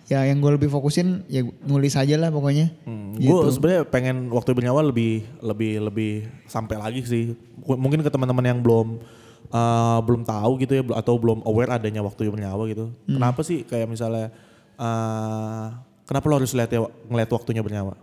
ya 0.06 0.24
yang 0.30 0.38
gue 0.38 0.52
lebih 0.62 0.70
fokusin 0.70 1.26
ya 1.26 1.42
nulis 1.66 1.98
aja 1.98 2.16
lah 2.22 2.30
pokoknya. 2.30 2.70
Hmm, 2.86 3.18
Gitu. 3.18 3.34
Gue 3.34 3.50
sebenarnya 3.50 3.82
pengen 3.90 4.30
waktu 4.30 4.54
bernyawa 4.54 4.86
lebih 4.86 5.26
lebih 5.42 5.74
lebih 5.90 6.12
sampai 6.46 6.78
lagi 6.78 7.02
sih. 7.02 7.34
Mungkin 7.66 8.06
ke 8.06 8.14
teman-teman 8.14 8.46
yang 8.46 8.60
belum 8.62 9.02
uh, 9.50 10.00
belum 10.06 10.22
tahu 10.22 10.62
gitu 10.62 10.78
ya 10.78 10.84
atau 10.94 11.18
belum 11.18 11.42
aware 11.50 11.74
adanya 11.74 12.06
waktu 12.06 12.30
bernyawa 12.30 12.64
gitu. 12.70 12.94
Hmm. 13.10 13.18
Kenapa 13.18 13.42
sih 13.42 13.66
kayak 13.66 13.90
misalnya 13.90 14.30
uh, 14.78 15.74
kenapa 16.06 16.26
lo 16.30 16.38
harus 16.38 16.54
lihat 16.54 16.70
ya, 16.70 16.86
ngeliat 17.10 17.30
waktunya 17.34 17.66
bernyawa? 17.66 17.98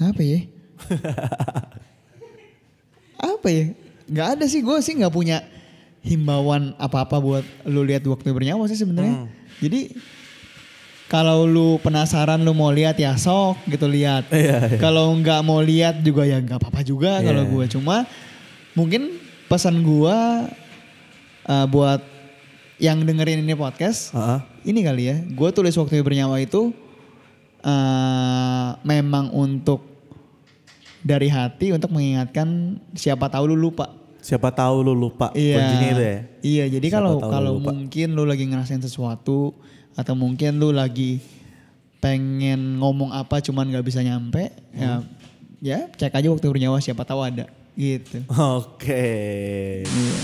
Apa 0.00 0.20
ya? 0.24 0.40
apa 3.46 3.54
ya? 3.54 3.64
Gak 4.10 4.28
ada 4.34 4.44
sih 4.50 4.58
gue 4.58 4.74
sih 4.82 4.98
nggak 4.98 5.14
punya 5.14 5.38
himbauan 6.02 6.74
apa-apa 6.82 7.22
buat 7.22 7.44
lu 7.62 7.86
lihat 7.86 8.02
waktu 8.02 8.34
bernyawa 8.34 8.66
sih 8.66 8.74
sebenarnya. 8.74 9.22
Hmm. 9.22 9.30
Jadi 9.62 9.94
kalau 11.06 11.46
lu 11.46 11.78
penasaran 11.78 12.42
lu 12.42 12.50
mau 12.50 12.74
lihat 12.74 12.98
ya 12.98 13.14
sok 13.14 13.62
gitu 13.70 13.86
lihat. 13.86 14.26
Iya, 14.34 14.74
iya. 14.74 14.78
Kalau 14.82 15.14
nggak 15.14 15.40
mau 15.46 15.62
lihat 15.62 16.02
juga 16.02 16.26
ya 16.26 16.42
nggak 16.42 16.58
apa-apa 16.58 16.82
juga 16.82 17.22
Iya. 17.22 17.30
kalau 17.30 17.42
gue 17.46 17.64
cuma 17.70 17.96
mungkin 18.74 19.14
pesan 19.46 19.78
gue 19.86 20.16
uh, 21.46 21.66
buat 21.70 22.02
yang 22.82 23.06
dengerin 23.06 23.46
ini 23.46 23.54
podcast 23.54 24.10
Heeh. 24.10 24.42
ini 24.74 24.82
kali 24.82 25.02
ya, 25.06 25.16
gue 25.22 25.48
tulis 25.54 25.78
waktu 25.78 26.02
bernyawa 26.02 26.42
itu 26.42 26.74
eh 27.62 28.68
memang 28.82 29.30
untuk 29.30 29.95
dari 31.06 31.30
hati 31.30 31.70
untuk 31.70 31.94
mengingatkan 31.94 32.48
siapa 32.92 33.30
tahu 33.30 33.54
lu 33.54 33.56
lupa. 33.56 33.86
Siapa 34.18 34.50
tahu 34.50 34.82
lu 34.82 34.90
lupa 34.92 35.30
Iya. 35.32 35.54
kuncinya 35.54 35.88
itu 35.88 36.02
ya. 36.02 36.18
Iya, 36.42 36.64
jadi 36.68 36.86
Siapa 36.90 36.96
kalau 36.98 37.12
lu 37.14 37.30
kalau 37.30 37.52
lupa. 37.54 37.70
mungkin 37.70 38.08
lu 38.10 38.26
lagi 38.26 38.42
ngerasain 38.42 38.82
sesuatu 38.82 39.54
atau 39.94 40.14
mungkin 40.14 40.58
lu 40.58 40.74
lagi 40.74 41.22
pengen 41.96 42.76
ngomong 42.76 43.10
apa 43.10 43.38
cuman 43.38 43.70
nggak 43.70 43.86
bisa 43.86 44.02
nyampe, 44.02 44.50
ya 44.70 44.98
Hmm. 44.98 45.06
ya 45.58 45.78
cek 45.88 46.12
aja 46.12 46.28
waktu 46.28 46.44
bernyawa 46.44 46.78
siapa 46.78 47.02
tahu 47.02 47.22
ada 47.22 47.46
gitu. 47.74 48.26
Oke. 48.58 49.06
Iya. 49.82 50.18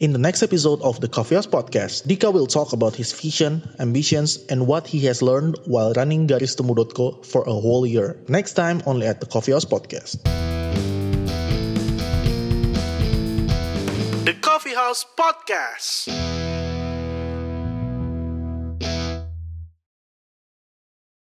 In 0.00 0.12
the 0.12 0.18
next 0.18 0.42
episode 0.42 0.82
of 0.82 1.00
the 1.00 1.06
Coffee 1.06 1.36
House 1.36 1.46
Podcast, 1.46 2.04
Dika 2.08 2.32
will 2.32 2.48
talk 2.48 2.72
about 2.72 2.96
his 2.96 3.12
vision, 3.12 3.62
ambitions, 3.78 4.44
and 4.48 4.66
what 4.66 4.88
he 4.88 5.06
has 5.06 5.22
learned 5.22 5.56
while 5.66 5.92
running 5.92 6.26
Garistemu.co 6.26 7.22
for 7.22 7.44
a 7.44 7.52
whole 7.52 7.86
year. 7.86 8.18
Next 8.26 8.54
time, 8.54 8.82
only 8.86 9.06
at 9.06 9.20
the 9.20 9.26
Coffee 9.26 9.52
House 9.52 9.64
Podcast. 9.64 10.18
The 14.24 14.34
Coffee 14.40 14.74
House 14.74 15.06
Podcast. 15.16 16.43